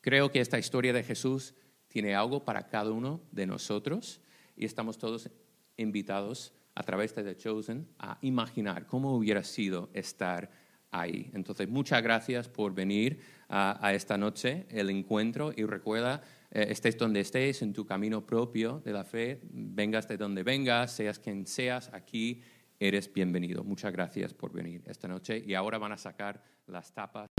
creo 0.00 0.30
que 0.30 0.40
esta 0.40 0.58
historia 0.58 0.92
de 0.92 1.04
Jesús 1.04 1.54
tiene 1.88 2.14
algo 2.14 2.44
para 2.44 2.66
cada 2.66 2.90
uno 2.90 3.20
de 3.30 3.46
nosotros 3.46 4.20
y 4.56 4.64
estamos 4.64 4.98
todos 4.98 5.30
invitados 5.76 6.52
a 6.74 6.82
través 6.82 7.14
de 7.14 7.24
The 7.24 7.36
Chosen 7.36 7.88
a 7.98 8.18
imaginar 8.22 8.86
cómo 8.86 9.14
hubiera 9.14 9.42
sido 9.44 9.90
estar 9.92 10.50
ahí. 10.90 11.30
Entonces, 11.34 11.68
muchas 11.68 12.02
gracias 12.02 12.48
por 12.48 12.74
venir 12.74 13.20
a 13.48 13.92
esta 13.92 14.16
noche, 14.16 14.66
el 14.70 14.90
encuentro, 14.90 15.52
y 15.56 15.64
recuerda 15.64 16.22
eh, 16.52 16.66
estés 16.70 16.98
donde 16.98 17.20
estés, 17.20 17.62
en 17.62 17.72
tu 17.72 17.86
camino 17.86 18.26
propio 18.26 18.80
de 18.84 18.92
la 18.92 19.04
fe, 19.04 19.40
vengas 19.52 20.08
de 20.08 20.16
donde 20.16 20.42
vengas, 20.42 20.90
seas 20.90 21.20
quien 21.20 21.46
seas, 21.46 21.90
aquí 21.92 22.42
eres 22.80 23.12
bienvenido. 23.12 23.62
Muchas 23.62 23.92
gracias 23.92 24.34
por 24.34 24.52
venir 24.52 24.82
esta 24.86 25.06
noche 25.06 25.42
y 25.46 25.54
ahora 25.54 25.78
van 25.78 25.92
a 25.92 25.96
sacar 25.96 26.42
las 26.66 26.92
tapas. 26.92 27.30